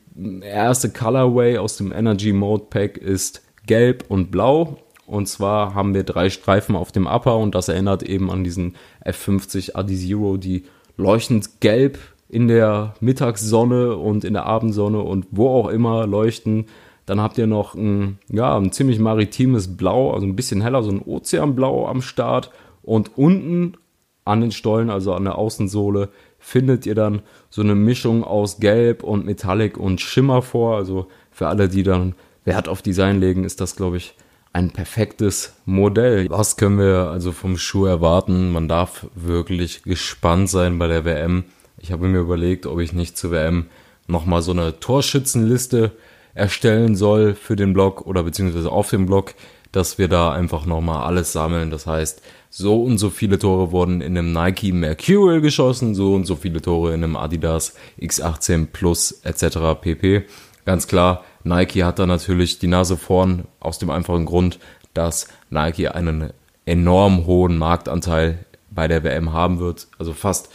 erste 0.42 0.90
Colorway 0.90 1.58
aus 1.58 1.76
dem 1.76 1.92
Energy 1.92 2.32
Mode 2.32 2.64
Pack 2.68 2.98
ist 2.98 3.42
gelb 3.66 4.04
und 4.08 4.30
blau 4.30 4.78
und 5.12 5.26
zwar 5.26 5.74
haben 5.74 5.92
wir 5.92 6.04
drei 6.04 6.30
Streifen 6.30 6.74
auf 6.74 6.90
dem 6.90 7.06
Upper 7.06 7.36
und 7.36 7.54
das 7.54 7.68
erinnert 7.68 8.02
eben 8.02 8.30
an 8.30 8.44
diesen 8.44 8.76
F50 9.04 9.76
Adi 9.76 9.94
Zero, 9.96 10.38
die 10.38 10.64
leuchtend 10.96 11.60
gelb 11.60 11.98
in 12.30 12.48
der 12.48 12.94
Mittagssonne 13.00 13.96
und 13.96 14.24
in 14.24 14.32
der 14.32 14.46
Abendsonne 14.46 15.00
und 15.00 15.26
wo 15.30 15.50
auch 15.50 15.68
immer 15.68 16.06
leuchten. 16.06 16.64
Dann 17.12 17.20
habt 17.20 17.36
ihr 17.36 17.46
noch 17.46 17.74
ein, 17.74 18.16
ja, 18.30 18.56
ein 18.56 18.72
ziemlich 18.72 18.98
maritimes 18.98 19.76
Blau, 19.76 20.14
also 20.14 20.24
ein 20.24 20.34
bisschen 20.34 20.62
heller, 20.62 20.82
so 20.82 20.90
ein 20.90 21.02
Ozeanblau 21.02 21.86
am 21.86 22.00
Start. 22.00 22.50
Und 22.82 23.18
unten 23.18 23.76
an 24.24 24.40
den 24.40 24.50
Stollen, 24.50 24.88
also 24.88 25.12
an 25.12 25.24
der 25.24 25.36
Außensohle, 25.36 26.08
findet 26.38 26.86
ihr 26.86 26.94
dann 26.94 27.20
so 27.50 27.60
eine 27.60 27.74
Mischung 27.74 28.24
aus 28.24 28.60
Gelb 28.60 29.02
und 29.02 29.26
Metallic 29.26 29.76
und 29.76 30.00
Schimmer 30.00 30.40
vor. 30.40 30.78
Also 30.78 31.08
für 31.30 31.48
alle, 31.48 31.68
die 31.68 31.82
dann 31.82 32.14
Wert 32.46 32.66
auf 32.66 32.80
Design 32.80 33.20
legen, 33.20 33.44
ist 33.44 33.60
das, 33.60 33.76
glaube 33.76 33.98
ich, 33.98 34.14
ein 34.54 34.70
perfektes 34.70 35.52
Modell. 35.66 36.30
Was 36.30 36.56
können 36.56 36.78
wir 36.78 37.10
also 37.10 37.32
vom 37.32 37.58
Schuh 37.58 37.84
erwarten? 37.84 38.52
Man 38.52 38.68
darf 38.68 39.06
wirklich 39.14 39.82
gespannt 39.82 40.48
sein 40.48 40.78
bei 40.78 40.86
der 40.86 41.04
WM. 41.04 41.44
Ich 41.76 41.92
habe 41.92 42.08
mir 42.08 42.20
überlegt, 42.20 42.64
ob 42.64 42.80
ich 42.80 42.94
nicht 42.94 43.18
zur 43.18 43.32
WM 43.32 43.66
nochmal 44.06 44.40
so 44.40 44.52
eine 44.52 44.80
Torschützenliste 44.80 45.92
erstellen 46.34 46.96
soll 46.96 47.34
für 47.34 47.56
den 47.56 47.72
Blog 47.72 48.06
oder 48.06 48.22
beziehungsweise 48.22 48.70
auf 48.70 48.90
dem 48.90 49.06
Blog, 49.06 49.34
dass 49.70 49.98
wir 49.98 50.08
da 50.08 50.32
einfach 50.32 50.66
nochmal 50.66 51.04
alles 51.04 51.32
sammeln. 51.32 51.70
Das 51.70 51.86
heißt, 51.86 52.22
so 52.50 52.82
und 52.82 52.98
so 52.98 53.08
viele 53.10 53.38
Tore 53.38 53.72
wurden 53.72 54.00
in 54.02 54.16
einem 54.16 54.32
Nike 54.32 54.72
Mercurial 54.72 55.40
geschossen, 55.40 55.94
so 55.94 56.14
und 56.14 56.26
so 56.26 56.36
viele 56.36 56.60
Tore 56.60 56.94
in 56.94 57.02
einem 57.02 57.16
Adidas 57.16 57.74
X18 58.00 58.66
Plus 58.72 59.12
etc. 59.24 59.80
pp. 59.80 60.24
Ganz 60.64 60.86
klar, 60.86 61.24
Nike 61.44 61.82
hat 61.82 61.98
da 61.98 62.06
natürlich 62.06 62.58
die 62.58 62.66
Nase 62.68 62.96
vorn 62.96 63.46
aus 63.58 63.78
dem 63.78 63.90
einfachen 63.90 64.26
Grund, 64.26 64.58
dass 64.94 65.28
Nike 65.50 65.88
einen 65.88 66.32
enorm 66.66 67.26
hohen 67.26 67.58
Marktanteil 67.58 68.44
bei 68.70 68.86
der 68.86 69.02
WM 69.02 69.32
haben 69.32 69.58
wird. 69.58 69.88
Also 69.98 70.12
fast 70.12 70.50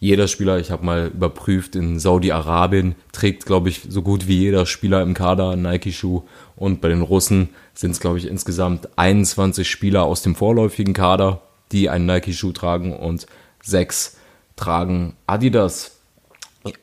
jeder 0.00 0.28
Spieler, 0.28 0.58
ich 0.58 0.70
habe 0.70 0.84
mal 0.84 1.08
überprüft, 1.08 1.76
in 1.76 1.98
Saudi-Arabien 1.98 2.94
trägt, 3.12 3.44
glaube 3.44 3.68
ich, 3.68 3.82
so 3.86 4.00
gut 4.00 4.26
wie 4.26 4.38
jeder 4.38 4.64
Spieler 4.64 5.02
im 5.02 5.12
Kader 5.12 5.50
einen 5.50 5.62
Nike-Schuh. 5.62 6.22
Und 6.56 6.80
bei 6.80 6.88
den 6.88 7.02
Russen 7.02 7.50
sind 7.74 7.90
es, 7.90 8.00
glaube 8.00 8.16
ich, 8.16 8.26
insgesamt 8.26 8.88
21 8.96 9.68
Spieler 9.70 10.04
aus 10.04 10.22
dem 10.22 10.34
vorläufigen 10.34 10.94
Kader, 10.94 11.42
die 11.70 11.90
einen 11.90 12.06
Nike-Schuh 12.06 12.52
tragen 12.52 12.96
und 12.96 13.26
sechs 13.62 14.16
tragen 14.56 15.16
Adidas. 15.26 15.98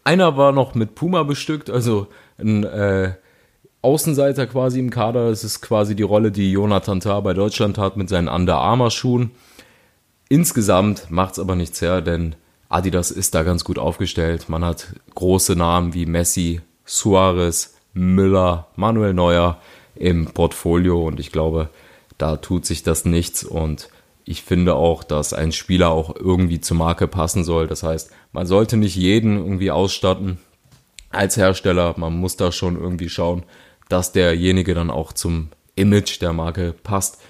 Einer 0.04 0.38
war 0.38 0.52
noch 0.52 0.76
mit 0.76 0.94
Puma 0.94 1.24
bestückt, 1.24 1.72
also 1.72 2.08
ein 2.38 2.64
äh, 2.66 3.14
Außenseiter 3.82 4.46
quasi 4.46 4.78
im 4.80 4.92
Kader. 4.92 5.32
Das 5.32 5.44
ist 5.44 5.62
quasi 5.62 5.96
die 5.96 6.04
Rolle, 6.04 6.32
die 6.32 6.52
Jonathan 6.52 7.00
Tah 7.00 7.20
bei 7.22 7.34
Deutschland 7.34 7.80
hat 7.80 7.98
mit 7.98 8.10
seinen 8.10 8.28
Under 8.28 8.58
Armour 8.58 8.92
Schuhen. 8.92 9.32
Insgesamt 10.30 11.10
macht 11.10 11.34
es 11.34 11.40
aber 11.40 11.56
nichts 11.56 11.82
her, 11.82 12.02
denn 12.02 12.36
Adidas 12.70 13.12
ist 13.12 13.36
da 13.36 13.44
ganz 13.44 13.64
gut 13.64 13.80
aufgestellt. 13.80 14.50
Man 14.50 14.64
hat 14.66 14.88
große 15.16 15.56
Namen 15.56 15.94
wie 15.94 16.06
Messi, 16.06 16.62
Suarez, 16.86 17.76
Müller, 17.94 18.68
Manuel 18.76 19.14
Neuer 19.14 19.62
im 19.96 20.26
Portfolio 20.26 21.06
und 21.08 21.20
ich 21.20 21.32
glaube, 21.32 21.70
da 22.18 22.38
tut 22.38 22.66
sich 22.66 22.84
das 22.84 23.06
nichts 23.06 23.44
und 23.44 23.90
ich 24.26 24.44
finde 24.44 24.76
auch, 24.76 25.04
dass 25.04 25.34
ein 25.34 25.54
Spieler 25.54 25.90
auch 25.90 26.14
irgendwie 26.16 26.60
zur 26.60 26.78
Marke 26.78 27.08
passen 27.08 27.46
soll. 27.46 27.68
Das 27.68 27.84
heißt, 27.84 28.12
man 28.34 28.46
sollte 28.46 28.76
nicht 28.76 28.96
jeden 28.96 29.38
irgendwie 29.38 29.72
ausstatten 29.72 30.38
als 31.10 31.38
Hersteller. 31.38 31.96
Man 31.98 32.18
muss 32.20 32.36
da 32.36 32.52
schon 32.52 32.78
irgendwie 32.78 33.08
schauen, 33.08 33.44
dass 33.88 34.12
derjenige 34.12 34.74
dann 34.74 34.90
auch 34.90 35.14
zum 35.14 35.50
Image 35.76 36.22
der 36.22 36.34
Marke 36.34 36.74
passt. 36.74 37.22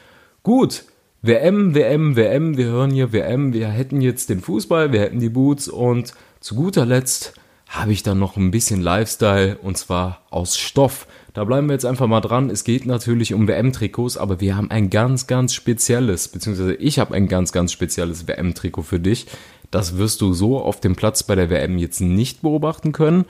Gut, 0.41 0.85
WM, 1.23 1.73
WM, 1.73 2.15
WM, 2.15 2.57
wir 2.57 2.65
hören 2.67 2.91
hier 2.91 3.11
WM, 3.11 3.51
wir 3.51 3.69
hätten 3.69 4.01
jetzt 4.01 4.29
den 4.29 4.39
Fußball, 4.39 4.91
wir 4.91 4.99
hätten 4.99 5.19
die 5.19 5.29
Boots 5.29 5.67
und 5.67 6.13
zu 6.39 6.53
guter 6.53 6.85
Letzt 6.85 7.33
habe 7.67 7.91
ich 7.91 8.03
dann 8.03 8.19
noch 8.19 8.37
ein 8.37 8.51
bisschen 8.51 8.81
Lifestyle 8.81 9.57
und 9.57 9.79
zwar 9.79 10.21
aus 10.29 10.57
Stoff. 10.57 11.07
Da 11.33 11.43
bleiben 11.43 11.67
wir 11.67 11.73
jetzt 11.73 11.85
einfach 11.85 12.05
mal 12.05 12.21
dran. 12.21 12.51
Es 12.51 12.63
geht 12.63 12.85
natürlich 12.85 13.33
um 13.33 13.47
WM-Trikots, 13.47 14.15
aber 14.15 14.39
wir 14.39 14.55
haben 14.55 14.69
ein 14.69 14.91
ganz, 14.91 15.25
ganz 15.25 15.55
spezielles, 15.55 16.27
beziehungsweise 16.27 16.75
ich 16.75 16.99
habe 16.99 17.15
ein 17.15 17.27
ganz, 17.27 17.51
ganz 17.51 17.71
spezielles 17.71 18.27
WM-Trikot 18.27 18.83
für 18.83 18.99
dich. 18.99 19.25
Das 19.71 19.97
wirst 19.97 20.21
du 20.21 20.33
so 20.33 20.61
auf 20.61 20.79
dem 20.81 20.95
Platz 20.95 21.23
bei 21.23 21.33
der 21.33 21.49
WM 21.49 21.79
jetzt 21.79 21.99
nicht 21.99 22.43
beobachten 22.43 22.91
können, 22.91 23.25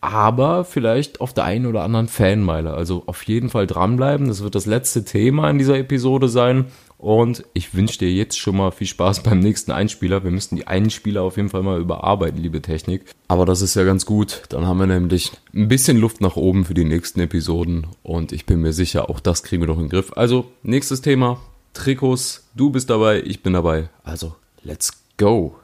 aber 0.00 0.64
vielleicht 0.64 1.20
auf 1.20 1.34
der 1.34 1.44
einen 1.44 1.66
oder 1.66 1.82
anderen 1.82 2.08
Fanmeile. 2.08 2.72
Also 2.72 3.02
auf 3.04 3.22
jeden 3.24 3.50
Fall 3.50 3.66
dranbleiben. 3.66 4.28
Das 4.28 4.42
wird 4.42 4.54
das 4.54 4.66
letzte 4.66 5.04
Thema 5.04 5.50
in 5.50 5.58
dieser 5.58 5.78
Episode 5.78 6.28
sein. 6.28 6.66
Und 6.98 7.44
ich 7.54 7.74
wünsche 7.74 8.00
dir 8.00 8.12
jetzt 8.12 8.38
schon 8.38 8.56
mal 8.56 8.72
viel 8.72 8.88
Spaß 8.88 9.22
beim 9.22 9.38
nächsten 9.38 9.70
Einspieler. 9.70 10.24
Wir 10.24 10.32
müssten 10.32 10.56
die 10.56 10.66
Einspieler 10.66 11.22
auf 11.22 11.36
jeden 11.36 11.48
Fall 11.48 11.62
mal 11.62 11.80
überarbeiten, 11.80 12.42
liebe 12.42 12.60
Technik. 12.60 13.04
Aber 13.28 13.46
das 13.46 13.62
ist 13.62 13.76
ja 13.76 13.84
ganz 13.84 14.04
gut. 14.04 14.42
Dann 14.48 14.66
haben 14.66 14.78
wir 14.78 14.86
nämlich 14.86 15.32
ein 15.54 15.68
bisschen 15.68 15.96
Luft 15.96 16.20
nach 16.20 16.36
oben 16.36 16.64
für 16.64 16.74
die 16.74 16.84
nächsten 16.84 17.20
Episoden. 17.20 17.86
Und 18.02 18.32
ich 18.32 18.46
bin 18.46 18.60
mir 18.60 18.72
sicher, 18.72 19.08
auch 19.08 19.20
das 19.20 19.44
kriegen 19.44 19.62
wir 19.62 19.68
noch 19.68 19.76
in 19.78 19.84
den 19.84 19.90
Griff. 19.90 20.12
Also, 20.16 20.50
nächstes 20.64 21.00
Thema. 21.00 21.40
Trikots. 21.72 22.48
Du 22.56 22.70
bist 22.70 22.90
dabei, 22.90 23.22
ich 23.22 23.44
bin 23.44 23.52
dabei. 23.52 23.90
Also, 24.02 24.34
let's 24.64 24.92
go. 25.16 25.54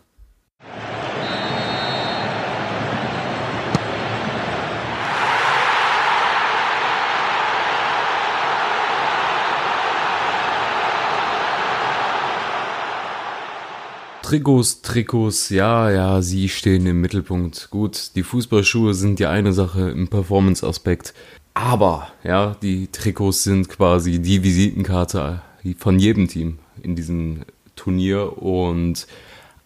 Trikots, 14.34 14.82
Trikots, 14.82 15.50
ja, 15.50 15.92
ja, 15.92 16.20
sie 16.20 16.48
stehen 16.48 16.86
im 16.86 17.00
Mittelpunkt. 17.00 17.68
Gut, 17.70 18.16
die 18.16 18.24
Fußballschuhe 18.24 18.92
sind 18.92 19.20
ja 19.20 19.30
eine 19.30 19.52
Sache 19.52 19.90
im 19.90 20.08
Performance-Aspekt. 20.08 21.14
Aber, 21.54 22.08
ja, 22.24 22.56
die 22.60 22.88
Trikots 22.88 23.44
sind 23.44 23.68
quasi 23.68 24.18
die 24.18 24.42
Visitenkarte 24.42 25.40
von 25.78 26.00
jedem 26.00 26.26
Team 26.26 26.58
in 26.82 26.96
diesem 26.96 27.42
Turnier. 27.76 28.42
Und 28.42 29.06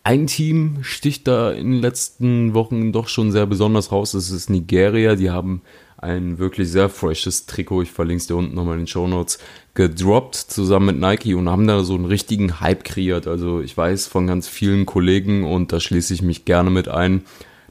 ein 0.03 0.27
Team 0.27 0.81
sticht 0.83 1.27
da 1.29 1.51
in 1.51 1.73
den 1.73 1.81
letzten 1.81 2.53
Wochen 2.53 2.93
doch 2.93 3.09
schon 3.09 3.33
sehr 3.33 3.47
besonders 3.47 3.91
raus. 3.91 4.13
Das 4.13 4.31
ist 4.31 4.51
Nigeria. 4.51 5.15
Die 5.15 5.31
haben 5.31 5.63
ein 5.99 6.39
wirklich 6.39 6.71
sehr 6.71 6.89
freshes 6.89 7.47
Trikot, 7.47 7.83
ich 7.83 7.91
verlinke 7.91 8.21
es 8.21 8.27
dir 8.29 8.37
unten 8.37 8.55
nochmal 8.55 8.75
in 8.75 8.83
den 8.83 8.87
Show 8.87 9.09
Notes, 9.09 9.39
gedroppt 9.75 10.37
zusammen 10.37 10.87
mit 10.87 11.01
Nike 11.01 11.35
und 11.35 11.49
haben 11.49 11.67
da 11.67 11.83
so 11.83 11.95
einen 11.95 12.05
richtigen 12.05 12.61
Hype 12.61 12.85
kreiert. 12.85 13.27
Also 13.27 13.61
ich 13.61 13.77
weiß 13.77 14.07
von 14.07 14.27
ganz 14.27 14.49
vielen 14.49 14.87
Kollegen 14.87 15.45
und 15.45 15.73
da 15.73 15.81
schließe 15.81 16.15
ich 16.15 16.23
mich 16.23 16.45
gerne 16.45 16.71
mit 16.71 16.89
ein, 16.89 17.25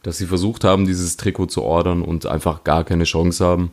dass 0.04 0.18
sie 0.18 0.26
versucht 0.26 0.66
haben, 0.66 0.86
dieses 0.86 1.18
Trikot 1.18 1.48
zu 1.48 1.64
ordern 1.64 2.02
und 2.02 2.26
einfach 2.26 2.64
gar 2.66 2.84
keine 2.84 3.06
Chance 3.06 3.44
haben, 3.46 3.72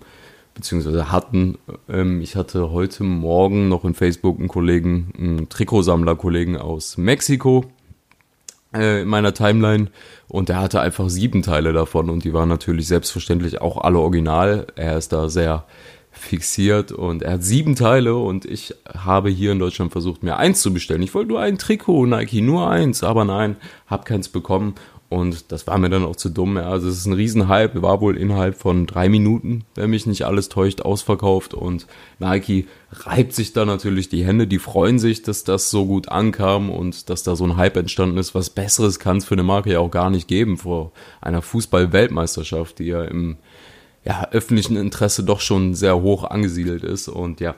beziehungsweise 0.55 1.11
hatten. 1.11 1.59
Ähm, 1.89 2.21
ich 2.21 2.37
hatte 2.37 2.71
heute 2.71 3.03
Morgen 3.03 3.69
noch 3.69 3.85
in 3.85 3.95
Facebook 3.95 4.39
einen 4.39 4.49
Kollegen, 4.49 5.13
einen 5.19 5.49
Trikotsammler-Kollegen 5.49 6.57
aus 6.57 6.97
Mexiko, 6.97 7.65
äh, 8.75 9.03
in 9.03 9.09
meiner 9.09 9.35
Timeline 9.35 9.89
und 10.29 10.51
er 10.51 10.61
hatte 10.61 10.81
einfach 10.81 11.09
sieben 11.09 11.43
Teile 11.43 11.73
davon 11.73 12.11
und 12.11 12.25
die 12.25 12.33
waren 12.33 12.49
natürlich 12.49 12.89
selbstverständlich 12.89 13.61
auch 13.61 13.79
alle 13.79 13.99
original. 13.99 14.67
Er 14.77 14.99
ist 14.99 15.13
da 15.13 15.29
sehr 15.29 15.65
fixiert 16.11 16.93
und 16.93 17.23
er 17.23 17.35
hat 17.35 17.45
sieben 17.45 17.75
Teile 17.75 18.15
und 18.17 18.45
ich 18.45 18.75
habe 18.87 19.31
hier 19.31 19.53
in 19.53 19.59
Deutschland 19.59 19.93
versucht, 19.93 20.23
mir 20.23 20.37
eins 20.37 20.61
zu 20.61 20.73
bestellen. 20.73 21.03
Ich 21.03 21.15
wollte 21.15 21.31
nur 21.31 21.41
ein 21.41 21.59
Trikot, 21.59 22.07
Nike, 22.07 22.41
nur 22.41 22.71
eins, 22.71 23.03
aber 23.03 23.25
nein, 23.25 23.57
habe 23.87 24.05
keins 24.05 24.29
bekommen 24.29 24.75
und 25.11 25.53
das 25.53 25.67
war 25.67 25.79
mir 25.79 25.91
dann 25.91 26.05
auch 26.05 26.17
zu 26.17 26.29
dumm. 26.29 26.57
Also 26.57 26.89
es 26.89 26.99
ist 26.99 27.07
ein 27.07 27.13
Riesenhype, 27.13 27.83
war 27.83 28.01
wohl 28.01 28.17
innerhalb 28.17 28.57
von 28.57 28.87
drei 28.87 29.09
Minuten, 29.09 29.65
wenn 29.75 29.91
mich 29.91 30.07
nicht 30.07 30.25
alles 30.25 30.49
täuscht, 30.49 30.81
ausverkauft. 30.81 31.55
Und 31.55 31.87
Nike 32.19 32.67
reibt 32.91 33.33
sich 33.33 33.53
da 33.53 33.65
natürlich 33.65 34.09
die 34.09 34.25
Hände, 34.25 34.47
die 34.47 34.59
freuen 34.59 34.99
sich, 34.99 35.23
dass 35.23 35.45
das 35.45 35.71
so 35.71 35.87
gut 35.87 36.09
ankam 36.09 36.71
und 36.71 37.11
dass 37.11 37.23
da 37.23 37.37
so 37.37 37.45
ein 37.45 37.57
Hype 37.57 37.77
entstanden 37.77 38.19
ist. 38.19 38.35
Was 38.35 38.51
Besseres 38.51 38.99
kann 38.99 39.19
es 39.19 39.25
für 39.25 39.35
eine 39.35 39.45
Marke 39.45 39.73
ja 39.73 39.79
auch 39.79 39.91
gar 39.91 40.11
nicht 40.11 40.27
geben 40.27 40.57
vor 40.57 40.93
einer 41.21 41.43
Fußball-Weltmeisterschaft, 41.43 42.79
die 42.79 42.87
ja 42.87 43.05
im 43.05 43.37
ja, 44.05 44.29
öffentlichen 44.33 44.77
Interesse 44.77 45.23
doch 45.23 45.41
schon 45.41 45.75
sehr 45.75 46.01
hoch 46.01 46.25
angesiedelt 46.25 46.83
ist. 46.83 47.09
Und 47.09 47.41
ja, 47.41 47.55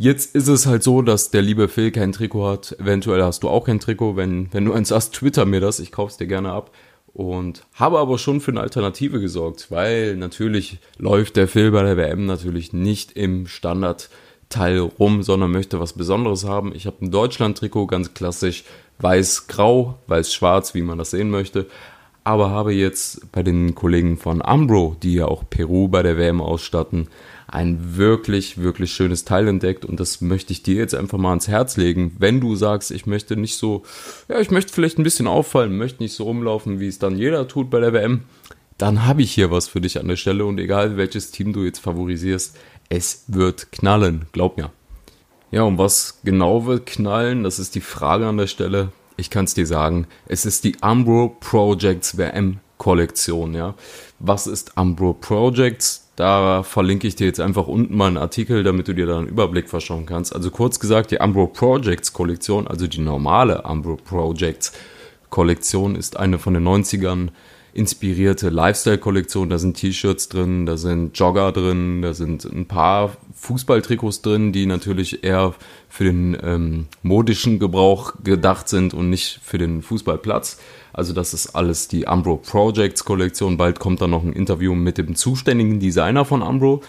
Jetzt 0.00 0.34
ist 0.34 0.48
es 0.48 0.64
halt 0.64 0.82
so, 0.82 1.02
dass 1.02 1.30
der 1.30 1.42
liebe 1.42 1.68
Phil 1.68 1.90
kein 1.90 2.12
Trikot 2.12 2.48
hat. 2.48 2.76
Eventuell 2.80 3.22
hast 3.22 3.42
du 3.42 3.50
auch 3.50 3.66
kein 3.66 3.80
Trikot. 3.80 4.16
Wenn, 4.16 4.50
wenn 4.50 4.64
du 4.64 4.72
eins 4.72 4.90
hast, 4.90 5.12
twitter 5.12 5.44
mir 5.44 5.60
das. 5.60 5.78
Ich 5.78 5.92
kauf's 5.92 6.16
dir 6.16 6.26
gerne 6.26 6.52
ab. 6.52 6.70
Und 7.12 7.66
habe 7.74 7.98
aber 7.98 8.16
schon 8.16 8.40
für 8.40 8.50
eine 8.50 8.62
Alternative 8.62 9.20
gesorgt, 9.20 9.70
weil 9.70 10.16
natürlich 10.16 10.78
läuft 10.96 11.36
der 11.36 11.48
Phil 11.48 11.70
bei 11.70 11.82
der 11.82 11.98
WM 11.98 12.24
natürlich 12.24 12.72
nicht 12.72 13.12
im 13.12 13.46
Standardteil 13.46 14.78
rum, 14.78 15.22
sondern 15.22 15.50
möchte 15.50 15.80
was 15.80 15.92
Besonderes 15.92 16.46
haben. 16.46 16.74
Ich 16.74 16.86
habe 16.86 17.04
ein 17.04 17.10
Deutschland-Trikot, 17.10 17.88
ganz 17.88 18.14
klassisch, 18.14 18.64
weiß-grau, 19.00 19.98
weiß-schwarz, 20.06 20.72
wie 20.72 20.82
man 20.82 20.96
das 20.96 21.10
sehen 21.10 21.28
möchte. 21.28 21.66
Aber 22.24 22.48
habe 22.50 22.72
jetzt 22.72 23.32
bei 23.32 23.42
den 23.42 23.74
Kollegen 23.74 24.16
von 24.16 24.40
Ambro, 24.40 24.96
die 25.02 25.14
ja 25.14 25.26
auch 25.26 25.44
Peru 25.50 25.88
bei 25.88 26.02
der 26.02 26.16
WM 26.16 26.40
ausstatten, 26.40 27.08
ein 27.52 27.96
wirklich, 27.96 28.58
wirklich 28.58 28.92
schönes 28.92 29.24
Teil 29.24 29.48
entdeckt 29.48 29.84
und 29.84 29.98
das 29.98 30.20
möchte 30.20 30.52
ich 30.52 30.62
dir 30.62 30.76
jetzt 30.76 30.94
einfach 30.94 31.18
mal 31.18 31.30
ans 31.30 31.48
Herz 31.48 31.76
legen. 31.76 32.14
Wenn 32.18 32.40
du 32.40 32.54
sagst, 32.54 32.92
ich 32.92 33.06
möchte 33.06 33.36
nicht 33.36 33.56
so, 33.56 33.82
ja, 34.28 34.38
ich 34.38 34.50
möchte 34.50 34.72
vielleicht 34.72 34.98
ein 34.98 35.02
bisschen 35.02 35.26
auffallen, 35.26 35.76
möchte 35.76 36.02
nicht 36.02 36.14
so 36.14 36.24
rumlaufen, 36.24 36.78
wie 36.78 36.86
es 36.86 37.00
dann 37.00 37.16
jeder 37.16 37.48
tut 37.48 37.68
bei 37.68 37.80
der 37.80 37.92
WM, 37.92 38.22
dann 38.78 39.04
habe 39.04 39.22
ich 39.22 39.32
hier 39.32 39.50
was 39.50 39.68
für 39.68 39.80
dich 39.80 39.98
an 39.98 40.08
der 40.08 40.16
Stelle 40.16 40.46
und 40.46 40.58
egal 40.58 40.96
welches 40.96 41.32
Team 41.32 41.52
du 41.52 41.64
jetzt 41.64 41.80
favorisierst, 41.80 42.56
es 42.88 43.24
wird 43.26 43.72
knallen, 43.72 44.26
glaub 44.32 44.56
mir. 44.56 44.70
Ja, 45.50 45.62
und 45.62 45.78
was 45.78 46.20
genau 46.22 46.66
wird 46.66 46.86
knallen, 46.86 47.42
das 47.42 47.58
ist 47.58 47.74
die 47.74 47.80
Frage 47.80 48.28
an 48.28 48.36
der 48.36 48.46
Stelle. 48.46 48.92
Ich 49.16 49.28
kann 49.28 49.44
es 49.44 49.54
dir 49.54 49.66
sagen, 49.66 50.06
es 50.26 50.46
ist 50.46 50.62
die 50.62 50.76
Umbro 50.80 51.36
Projects 51.40 52.16
WM 52.16 52.60
Kollektion, 52.78 53.54
ja. 53.54 53.74
Was 54.20 54.46
ist 54.46 54.76
Umbro 54.76 55.12
Projects? 55.14 56.09
Da 56.20 56.62
verlinke 56.64 57.08
ich 57.08 57.16
dir 57.16 57.26
jetzt 57.26 57.40
einfach 57.40 57.66
unten 57.66 57.96
mal 57.96 58.08
einen 58.08 58.18
Artikel, 58.18 58.62
damit 58.62 58.86
du 58.86 58.92
dir 58.92 59.06
da 59.06 59.16
einen 59.16 59.26
Überblick 59.26 59.70
verschaffen 59.70 60.04
kannst. 60.04 60.34
Also 60.34 60.50
kurz 60.50 60.78
gesagt, 60.78 61.12
die 61.12 61.16
Umbro 61.16 61.46
Projects 61.46 62.12
Kollektion, 62.12 62.66
also 62.66 62.86
die 62.86 63.00
normale 63.00 63.62
Umbro 63.62 63.96
Projects 63.96 64.72
Kollektion, 65.30 65.96
ist 65.96 66.18
eine 66.18 66.38
von 66.38 66.52
den 66.52 66.68
90ern 66.68 67.30
inspirierte 67.72 68.50
Lifestyle-Kollektion. 68.50 69.48
Da 69.48 69.56
sind 69.56 69.78
T-Shirts 69.78 70.28
drin, 70.28 70.66
da 70.66 70.76
sind 70.76 71.18
Jogger 71.18 71.52
drin, 71.52 72.02
da 72.02 72.12
sind 72.12 72.44
ein 72.44 72.66
paar 72.66 73.16
Fußballtrikots 73.36 74.20
drin, 74.20 74.52
die 74.52 74.66
natürlich 74.66 75.24
eher 75.24 75.54
für 75.88 76.04
den 76.04 76.36
ähm, 76.42 76.86
modischen 77.02 77.58
Gebrauch 77.58 78.12
gedacht 78.22 78.68
sind 78.68 78.92
und 78.92 79.08
nicht 79.08 79.40
für 79.42 79.56
den 79.56 79.80
Fußballplatz. 79.80 80.60
Also 80.92 81.12
das 81.12 81.34
ist 81.34 81.54
alles 81.54 81.88
die 81.88 82.06
Umbro 82.06 82.36
Projects 82.36 83.04
Kollektion. 83.04 83.56
Bald 83.56 83.78
kommt 83.78 84.00
dann 84.00 84.10
noch 84.10 84.24
ein 84.24 84.32
Interview 84.32 84.74
mit 84.74 84.98
dem 84.98 85.14
zuständigen 85.14 85.80
Designer 85.80 86.24
von 86.24 86.42
Umbro. 86.42 86.82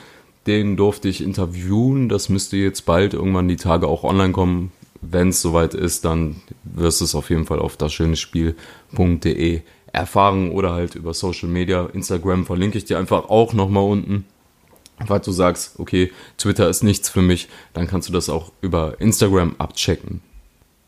Den 0.47 0.77
durfte 0.77 1.07
ich 1.07 1.23
interviewen. 1.23 2.09
Das 2.09 2.29
müsste 2.29 2.57
jetzt 2.57 2.85
bald 2.85 3.13
irgendwann 3.13 3.47
die 3.47 3.57
Tage 3.57 3.87
auch 3.87 4.03
online 4.03 4.31
kommen. 4.31 4.71
Wenn 5.01 5.29
es 5.29 5.41
soweit 5.41 5.73
ist, 5.73 6.05
dann 6.05 6.37
wirst 6.63 7.01
du 7.01 7.05
es 7.05 7.15
auf 7.15 7.29
jeden 7.29 7.45
Fall 7.45 7.59
auf 7.59 7.77
das 7.77 7.93
schöne 7.93 8.15
Spiel.de 8.15 9.61
erfahren 9.93 10.51
oder 10.51 10.73
halt 10.73 10.95
über 10.95 11.13
Social 11.13 11.49
Media. 11.49 11.87
Instagram 11.93 12.45
verlinke 12.45 12.77
ich 12.77 12.85
dir 12.85 12.97
einfach 12.97 13.29
auch 13.29 13.53
nochmal 13.53 13.83
unten. 13.83 14.25
Falls 15.05 15.25
du 15.25 15.31
sagst, 15.31 15.79
okay, 15.79 16.11
Twitter 16.37 16.69
ist 16.69 16.83
nichts 16.83 17.09
für 17.09 17.21
mich, 17.21 17.49
dann 17.73 17.87
kannst 17.87 18.07
du 18.07 18.13
das 18.13 18.29
auch 18.29 18.51
über 18.61 18.99
Instagram 19.01 19.55
abchecken. 19.57 20.21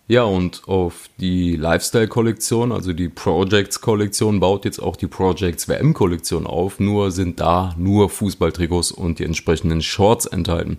Ja, 0.08 0.24
und 0.24 0.64
auf 0.68 1.10
die 1.18 1.56
Lifestyle-Kollektion, 1.56 2.74
also 2.74 2.92
die 2.92 3.08
Projects-Kollektion, 3.08 4.42
baut 4.42 4.66
jetzt 4.66 4.80
auch 4.80 4.98
die 4.98 5.08
Projects 5.08 5.70
WM-Kollektion 5.70 6.46
auf, 6.46 6.82
nur 6.82 7.12
sind 7.12 7.40
da 7.40 7.74
nur 7.78 8.10
Fußballtrikots 8.10 8.92
und 8.92 9.20
die 9.20 9.24
entsprechenden 9.24 9.82
Shorts 9.82 10.26
enthalten. 10.26 10.78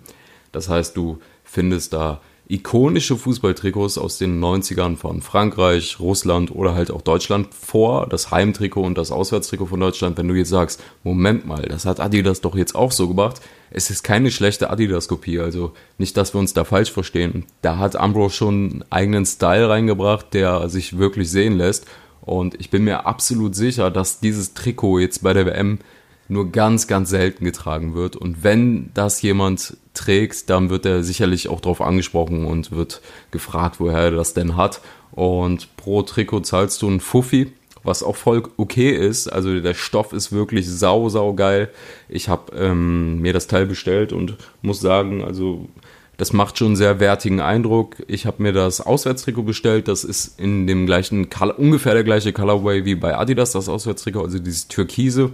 Das 0.51 0.69
heißt, 0.69 0.95
du 0.95 1.17
findest 1.43 1.93
da 1.93 2.21
ikonische 2.47 3.17
Fußballtrikots 3.17 3.97
aus 3.97 4.17
den 4.17 4.39
90ern 4.39 4.97
von 4.97 5.21
Frankreich, 5.21 5.99
Russland 5.99 6.51
oder 6.51 6.75
halt 6.75 6.91
auch 6.91 7.01
Deutschland 7.01 7.53
vor, 7.53 8.07
das 8.07 8.31
Heimtrikot 8.31 8.83
und 8.83 8.97
das 8.97 9.11
Auswärtstrikot 9.11 9.65
von 9.65 9.79
Deutschland. 9.79 10.17
Wenn 10.17 10.27
du 10.27 10.35
jetzt 10.35 10.49
sagst, 10.49 10.83
Moment 11.03 11.45
mal, 11.45 11.63
das 11.63 11.85
hat 11.85 11.99
Adidas 11.99 12.41
doch 12.41 12.55
jetzt 12.55 12.75
auch 12.75 12.91
so 12.91 13.07
gemacht, 13.07 13.41
es 13.71 13.89
ist 13.89 14.03
keine 14.03 14.31
schlechte 14.31 14.69
Adidas-Kopie, 14.69 15.39
also 15.39 15.73
nicht, 15.97 16.15
dass 16.17 16.33
wir 16.33 16.39
uns 16.39 16.53
da 16.53 16.63
falsch 16.63 16.91
verstehen. 16.91 17.45
Da 17.61 17.77
hat 17.77 17.95
Ambro 17.95 18.29
schon 18.29 18.53
einen 18.53 18.85
eigenen 18.89 19.25
Style 19.25 19.69
reingebracht, 19.69 20.33
der 20.33 20.69
sich 20.69 20.97
wirklich 20.97 21.31
sehen 21.31 21.57
lässt 21.57 21.87
und 22.21 22.59
ich 22.59 22.69
bin 22.69 22.83
mir 22.83 23.05
absolut 23.05 23.55
sicher, 23.55 23.91
dass 23.91 24.19
dieses 24.19 24.53
Trikot 24.53 24.99
jetzt 24.99 25.23
bei 25.23 25.33
der 25.33 25.45
WM 25.45 25.79
nur 26.27 26.51
ganz, 26.51 26.87
ganz 26.87 27.09
selten 27.09 27.45
getragen 27.45 27.93
wird. 27.93 28.15
Und 28.15 28.43
wenn 28.43 28.89
das 28.93 29.21
jemand 29.21 29.77
trägt, 29.93 30.49
dann 30.49 30.69
wird 30.69 30.85
er 30.85 31.03
sicherlich 31.03 31.49
auch 31.49 31.61
darauf 31.61 31.81
angesprochen 31.81 32.45
und 32.45 32.71
wird 32.71 33.01
gefragt, 33.31 33.79
woher 33.79 33.99
er 33.99 34.11
das 34.11 34.33
denn 34.33 34.57
hat. 34.57 34.81
Und 35.11 35.75
pro 35.77 36.01
Trikot 36.01 36.41
zahlst 36.41 36.81
du 36.81 36.89
ein 36.89 36.99
Fuffi, 36.99 37.51
was 37.83 38.03
auch 38.03 38.15
voll 38.15 38.43
okay 38.57 38.91
ist. 38.91 39.27
Also 39.27 39.59
der 39.59 39.75
Stoff 39.75 40.13
ist 40.13 40.31
wirklich 40.31 40.69
sau, 40.69 41.09
sau 41.09 41.33
geil. 41.33 41.69
Ich 42.09 42.27
habe 42.27 42.55
ähm, 42.57 43.21
mir 43.21 43.31
das 43.31 43.47
Teil 43.47 43.65
bestellt 43.65 44.11
und 44.11 44.35
muss 44.61 44.79
sagen, 44.81 45.23
also 45.23 45.69
das 46.17 46.33
macht 46.33 46.57
schon 46.57 46.67
einen 46.67 46.75
sehr 46.75 46.99
wertigen 46.99 47.41
Eindruck. 47.41 47.97
Ich 48.07 48.25
habe 48.25 48.41
mir 48.41 48.53
das 48.53 48.81
Auswärtstrikot 48.81 49.43
bestellt. 49.43 49.87
Das 49.87 50.03
ist 50.03 50.39
in 50.39 50.65
dem 50.65 50.85
gleichen, 50.85 51.27
ungefähr 51.57 51.93
der 51.93 52.03
gleiche 52.03 52.33
Colorway 52.33 52.85
wie 52.85 52.95
bei 52.95 53.17
Adidas, 53.17 53.51
das 53.51 53.69
Auswärtstrikot, 53.69 54.21
also 54.23 54.39
dieses 54.39 54.67
Türkise. 54.67 55.31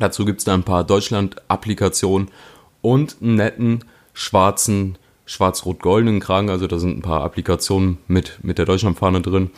Dazu 0.00 0.24
gibt 0.24 0.40
es 0.40 0.44
da 0.44 0.54
ein 0.54 0.64
paar 0.64 0.82
Deutschland-Applikationen 0.82 2.28
und 2.82 3.18
einen 3.20 3.36
netten 3.36 3.84
schwarzen, 4.14 4.98
schwarz-rot-goldenen 5.26 6.20
Kragen. 6.20 6.50
Also 6.50 6.66
da 6.66 6.78
sind 6.78 6.98
ein 6.98 7.02
paar 7.02 7.22
Applikationen 7.22 7.98
mit, 8.08 8.40
mit 8.42 8.58
der 8.58 8.64
Deutschlandfahne 8.64 9.20
drin 9.20 9.50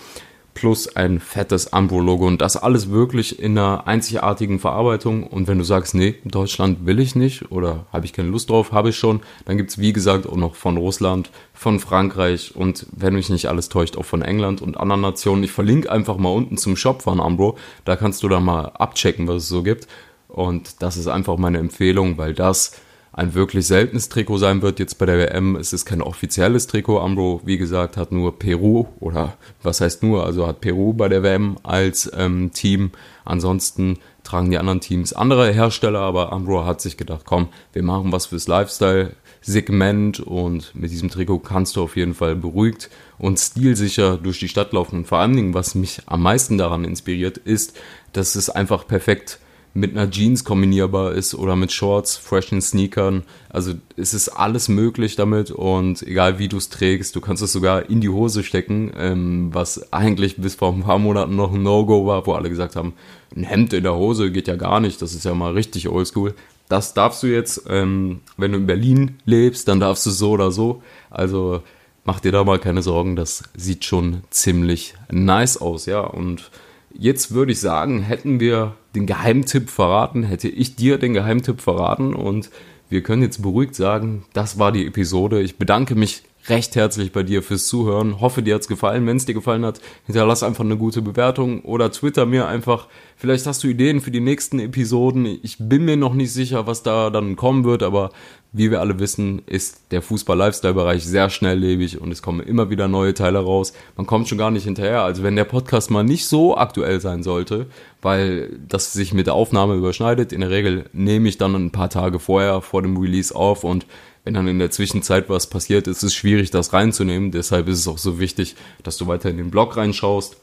plus 0.54 0.96
ein 0.96 1.18
fettes 1.18 1.72
Ambro-Logo 1.72 2.26
und 2.26 2.42
das 2.42 2.56
alles 2.56 2.90
wirklich 2.90 3.38
in 3.38 3.56
einer 3.56 3.86
einzigartigen 3.86 4.58
Verarbeitung. 4.58 5.26
Und 5.26 5.48
wenn 5.48 5.58
du 5.58 5.64
sagst, 5.64 5.94
nee, 5.94 6.16
Deutschland 6.24 6.84
will 6.84 6.98
ich 6.98 7.14
nicht 7.14 7.50
oder 7.50 7.86
habe 7.92 8.04
ich 8.04 8.12
keine 8.12 8.28
Lust 8.28 8.50
drauf, 8.50 8.72
habe 8.72 8.90
ich 8.90 8.96
schon, 8.96 9.20
dann 9.46 9.56
gibt 9.56 9.70
es 9.70 9.78
wie 9.78 9.92
gesagt 9.92 10.26
auch 10.26 10.36
noch 10.36 10.54
von 10.54 10.76
Russland, 10.76 11.30
von 11.54 11.80
Frankreich 11.80 12.54
und 12.54 12.86
wenn 12.92 13.14
mich 13.14 13.30
nicht 13.30 13.46
alles 13.46 13.68
täuscht, 13.68 13.96
auch 13.96 14.04
von 14.04 14.22
England 14.22 14.60
und 14.60 14.76
anderen 14.76 15.00
Nationen. 15.00 15.42
Ich 15.42 15.52
verlinke 15.52 15.90
einfach 15.90 16.18
mal 16.18 16.30
unten 16.30 16.58
zum 16.58 16.76
Shop 16.76 17.02
von 17.02 17.20
Ambro, 17.20 17.56
da 17.84 17.96
kannst 17.96 18.22
du 18.22 18.28
dann 18.28 18.44
mal 18.44 18.66
abchecken, 18.66 19.26
was 19.28 19.44
es 19.44 19.48
so 19.48 19.62
gibt. 19.62 19.86
Und 20.32 20.82
das 20.82 20.96
ist 20.96 21.08
einfach 21.08 21.36
meine 21.36 21.58
Empfehlung, 21.58 22.16
weil 22.16 22.32
das 22.32 22.72
ein 23.12 23.34
wirklich 23.34 23.66
seltenes 23.66 24.08
Trikot 24.08 24.38
sein 24.38 24.62
wird. 24.62 24.78
Jetzt 24.78 24.96
bei 24.96 25.04
der 25.04 25.18
WM 25.18 25.56
es 25.56 25.74
ist 25.74 25.84
kein 25.84 26.00
offizielles 26.00 26.66
Trikot. 26.66 27.00
Ambro, 27.00 27.42
wie 27.44 27.58
gesagt, 27.58 27.98
hat 27.98 28.12
nur 28.12 28.38
Peru 28.38 28.86
oder 28.98 29.36
was 29.62 29.82
heißt 29.82 30.02
nur, 30.02 30.24
also 30.24 30.46
hat 30.46 30.62
Peru 30.62 30.94
bei 30.94 31.10
der 31.10 31.22
WM 31.22 31.58
als 31.62 32.10
ähm, 32.16 32.50
Team. 32.52 32.92
Ansonsten 33.26 33.98
tragen 34.24 34.50
die 34.50 34.56
anderen 34.56 34.80
Teams 34.80 35.12
andere 35.12 35.52
Hersteller, 35.52 36.00
aber 36.00 36.32
Ambro 36.32 36.64
hat 36.64 36.80
sich 36.80 36.96
gedacht, 36.96 37.22
komm, 37.26 37.48
wir 37.74 37.82
machen 37.82 38.12
was 38.12 38.26
fürs 38.26 38.48
Lifestyle-Segment 38.48 40.20
und 40.20 40.74
mit 40.74 40.90
diesem 40.90 41.10
Trikot 41.10 41.40
kannst 41.40 41.76
du 41.76 41.82
auf 41.82 41.96
jeden 41.96 42.14
Fall 42.14 42.36
beruhigt 42.36 42.88
und 43.18 43.38
stilsicher 43.38 44.16
durch 44.16 44.38
die 44.38 44.48
Stadt 44.48 44.72
laufen. 44.72 45.00
Und 45.00 45.06
vor 45.06 45.18
allen 45.18 45.36
Dingen, 45.36 45.52
was 45.52 45.74
mich 45.74 46.00
am 46.06 46.22
meisten 46.22 46.56
daran 46.56 46.86
inspiriert, 46.86 47.36
ist, 47.36 47.78
dass 48.14 48.36
es 48.36 48.48
einfach 48.48 48.86
perfekt 48.86 49.38
mit 49.74 49.92
einer 49.92 50.10
Jeans 50.10 50.44
kombinierbar 50.44 51.12
ist 51.12 51.34
oder 51.34 51.56
mit 51.56 51.72
Shorts, 51.72 52.16
freshen 52.16 52.60
Sneakern. 52.60 53.22
Also 53.48 53.72
es 53.96 54.12
ist 54.12 54.28
alles 54.28 54.68
möglich 54.68 55.16
damit 55.16 55.50
und 55.50 56.02
egal 56.02 56.38
wie 56.38 56.48
du 56.48 56.58
es 56.58 56.68
trägst, 56.68 57.16
du 57.16 57.20
kannst 57.20 57.42
es 57.42 57.52
sogar 57.52 57.88
in 57.88 58.00
die 58.00 58.10
Hose 58.10 58.42
stecken, 58.42 58.92
ähm, 58.96 59.50
was 59.52 59.92
eigentlich 59.92 60.36
bis 60.36 60.56
vor 60.56 60.72
ein 60.72 60.82
paar 60.82 60.98
Monaten 60.98 61.36
noch 61.36 61.52
ein 61.52 61.62
No-Go 61.62 62.06
war, 62.06 62.26
wo 62.26 62.32
alle 62.32 62.50
gesagt 62.50 62.76
haben, 62.76 62.92
ein 63.34 63.44
Hemd 63.44 63.72
in 63.72 63.84
der 63.84 63.96
Hose 63.96 64.30
geht 64.30 64.48
ja 64.48 64.56
gar 64.56 64.80
nicht, 64.80 65.00
das 65.00 65.14
ist 65.14 65.24
ja 65.24 65.34
mal 65.34 65.52
richtig 65.52 65.88
oldschool. 65.88 66.34
Das 66.68 66.94
darfst 66.94 67.22
du 67.22 67.26
jetzt, 67.26 67.64
ähm, 67.68 68.20
wenn 68.36 68.52
du 68.52 68.58
in 68.58 68.66
Berlin 68.66 69.16
lebst, 69.24 69.68
dann 69.68 69.80
darfst 69.80 70.04
du 70.06 70.10
so 70.10 70.32
oder 70.32 70.50
so. 70.50 70.82
Also 71.10 71.62
mach 72.04 72.20
dir 72.20 72.32
da 72.32 72.44
mal 72.44 72.58
keine 72.58 72.82
Sorgen, 72.82 73.16
das 73.16 73.44
sieht 73.56 73.84
schon 73.84 74.22
ziemlich 74.30 74.94
nice 75.10 75.56
aus, 75.56 75.86
ja. 75.86 76.00
Und 76.00 76.50
jetzt 76.92 77.32
würde 77.32 77.52
ich 77.52 77.60
sagen, 77.60 78.02
hätten 78.02 78.40
wir 78.40 78.74
den 78.94 79.06
Geheimtipp 79.06 79.70
verraten, 79.70 80.22
hätte 80.22 80.48
ich 80.48 80.76
dir 80.76 80.98
den 80.98 81.14
Geheimtipp 81.14 81.60
verraten 81.60 82.14
und 82.14 82.50
wir 82.88 83.02
können 83.02 83.22
jetzt 83.22 83.40
beruhigt 83.40 83.74
sagen, 83.74 84.24
das 84.34 84.58
war 84.58 84.70
die 84.70 84.86
Episode. 84.86 85.40
Ich 85.40 85.56
bedanke 85.56 85.94
mich 85.94 86.24
recht 86.48 86.74
herzlich 86.74 87.12
bei 87.12 87.22
dir 87.22 87.42
fürs 87.42 87.66
Zuhören. 87.66 88.20
Hoffe, 88.20 88.42
dir 88.42 88.54
hat's 88.54 88.68
gefallen. 88.68 89.06
Wenn 89.06 89.16
es 89.16 89.26
dir 89.26 89.34
gefallen 89.34 89.64
hat, 89.64 89.80
hinterlass 90.06 90.42
einfach 90.42 90.64
eine 90.64 90.76
gute 90.76 91.02
Bewertung 91.02 91.62
oder 91.62 91.90
twitter 91.92 92.26
mir 92.26 92.46
einfach. 92.46 92.88
Vielleicht 93.16 93.46
hast 93.46 93.62
du 93.62 93.68
Ideen 93.68 94.00
für 94.00 94.10
die 94.10 94.20
nächsten 94.20 94.58
Episoden. 94.58 95.26
Ich 95.26 95.56
bin 95.58 95.84
mir 95.84 95.96
noch 95.96 96.14
nicht 96.14 96.32
sicher, 96.32 96.66
was 96.66 96.82
da 96.82 97.10
dann 97.10 97.36
kommen 97.36 97.64
wird, 97.64 97.82
aber 97.82 98.10
wie 98.54 98.70
wir 98.70 98.80
alle 98.80 98.98
wissen, 98.98 99.40
ist 99.46 99.92
der 99.92 100.02
Fußball-Lifestyle-Bereich 100.02 101.06
sehr 101.06 101.30
schnelllebig 101.30 102.00
und 102.00 102.12
es 102.12 102.20
kommen 102.20 102.40
immer 102.40 102.68
wieder 102.68 102.86
neue 102.86 103.14
Teile 103.14 103.38
raus. 103.38 103.72
Man 103.96 104.06
kommt 104.06 104.28
schon 104.28 104.36
gar 104.36 104.50
nicht 104.50 104.64
hinterher. 104.64 105.02
Also 105.02 105.22
wenn 105.22 105.36
der 105.36 105.44
Podcast 105.44 105.90
mal 105.90 106.02
nicht 106.02 106.26
so 106.26 106.56
aktuell 106.56 107.00
sein 107.00 107.22
sollte, 107.22 107.66
weil 108.02 108.58
das 108.68 108.92
sich 108.92 109.14
mit 109.14 109.26
der 109.26 109.34
Aufnahme 109.34 109.74
überschneidet, 109.76 110.32
in 110.32 110.40
der 110.40 110.50
Regel 110.50 110.84
nehme 110.92 111.28
ich 111.30 111.38
dann 111.38 111.54
ein 111.54 111.70
paar 111.70 111.88
Tage 111.88 112.18
vorher 112.18 112.60
vor 112.60 112.82
dem 112.82 112.98
Release 112.98 113.34
auf 113.34 113.64
und 113.64 113.86
wenn 114.24 114.34
dann 114.34 114.46
in 114.46 114.58
der 114.58 114.70
Zwischenzeit 114.70 115.28
was 115.28 115.48
passiert, 115.48 115.88
ist 115.88 116.02
es 116.02 116.14
schwierig, 116.14 116.50
das 116.50 116.72
reinzunehmen. 116.72 117.32
Deshalb 117.32 117.68
ist 117.68 117.78
es 117.78 117.88
auch 117.88 117.98
so 117.98 118.20
wichtig, 118.20 118.54
dass 118.82 118.96
du 118.96 119.06
weiter 119.06 119.30
in 119.30 119.36
den 119.36 119.50
Blog 119.50 119.76
reinschaust. 119.76 120.36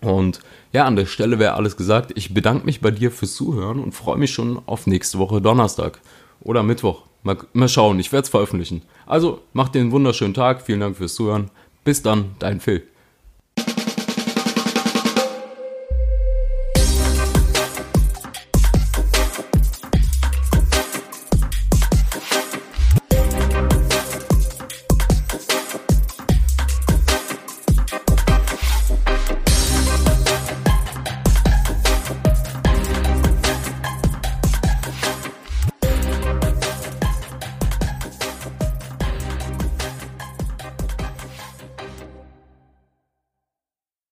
Und 0.00 0.40
ja, 0.72 0.84
an 0.84 0.96
der 0.96 1.06
Stelle 1.06 1.38
wäre 1.38 1.54
alles 1.54 1.76
gesagt. 1.76 2.12
Ich 2.14 2.32
bedanke 2.32 2.64
mich 2.64 2.80
bei 2.80 2.90
dir 2.90 3.10
fürs 3.10 3.34
Zuhören 3.34 3.80
und 3.80 3.92
freue 3.92 4.18
mich 4.18 4.32
schon 4.32 4.60
auf 4.66 4.86
nächste 4.86 5.18
Woche 5.18 5.40
Donnerstag 5.40 6.00
oder 6.40 6.62
Mittwoch. 6.62 7.02
Mal, 7.22 7.38
mal 7.52 7.68
schauen, 7.68 7.98
ich 7.98 8.12
werde 8.12 8.24
es 8.24 8.30
veröffentlichen. 8.30 8.82
Also, 9.04 9.40
mach 9.52 9.68
dir 9.68 9.80
einen 9.80 9.92
wunderschönen 9.92 10.34
Tag. 10.34 10.62
Vielen 10.62 10.80
Dank 10.80 10.96
fürs 10.96 11.14
Zuhören. 11.14 11.50
Bis 11.84 12.02
dann, 12.02 12.36
dein 12.38 12.60
Phil. 12.60 12.82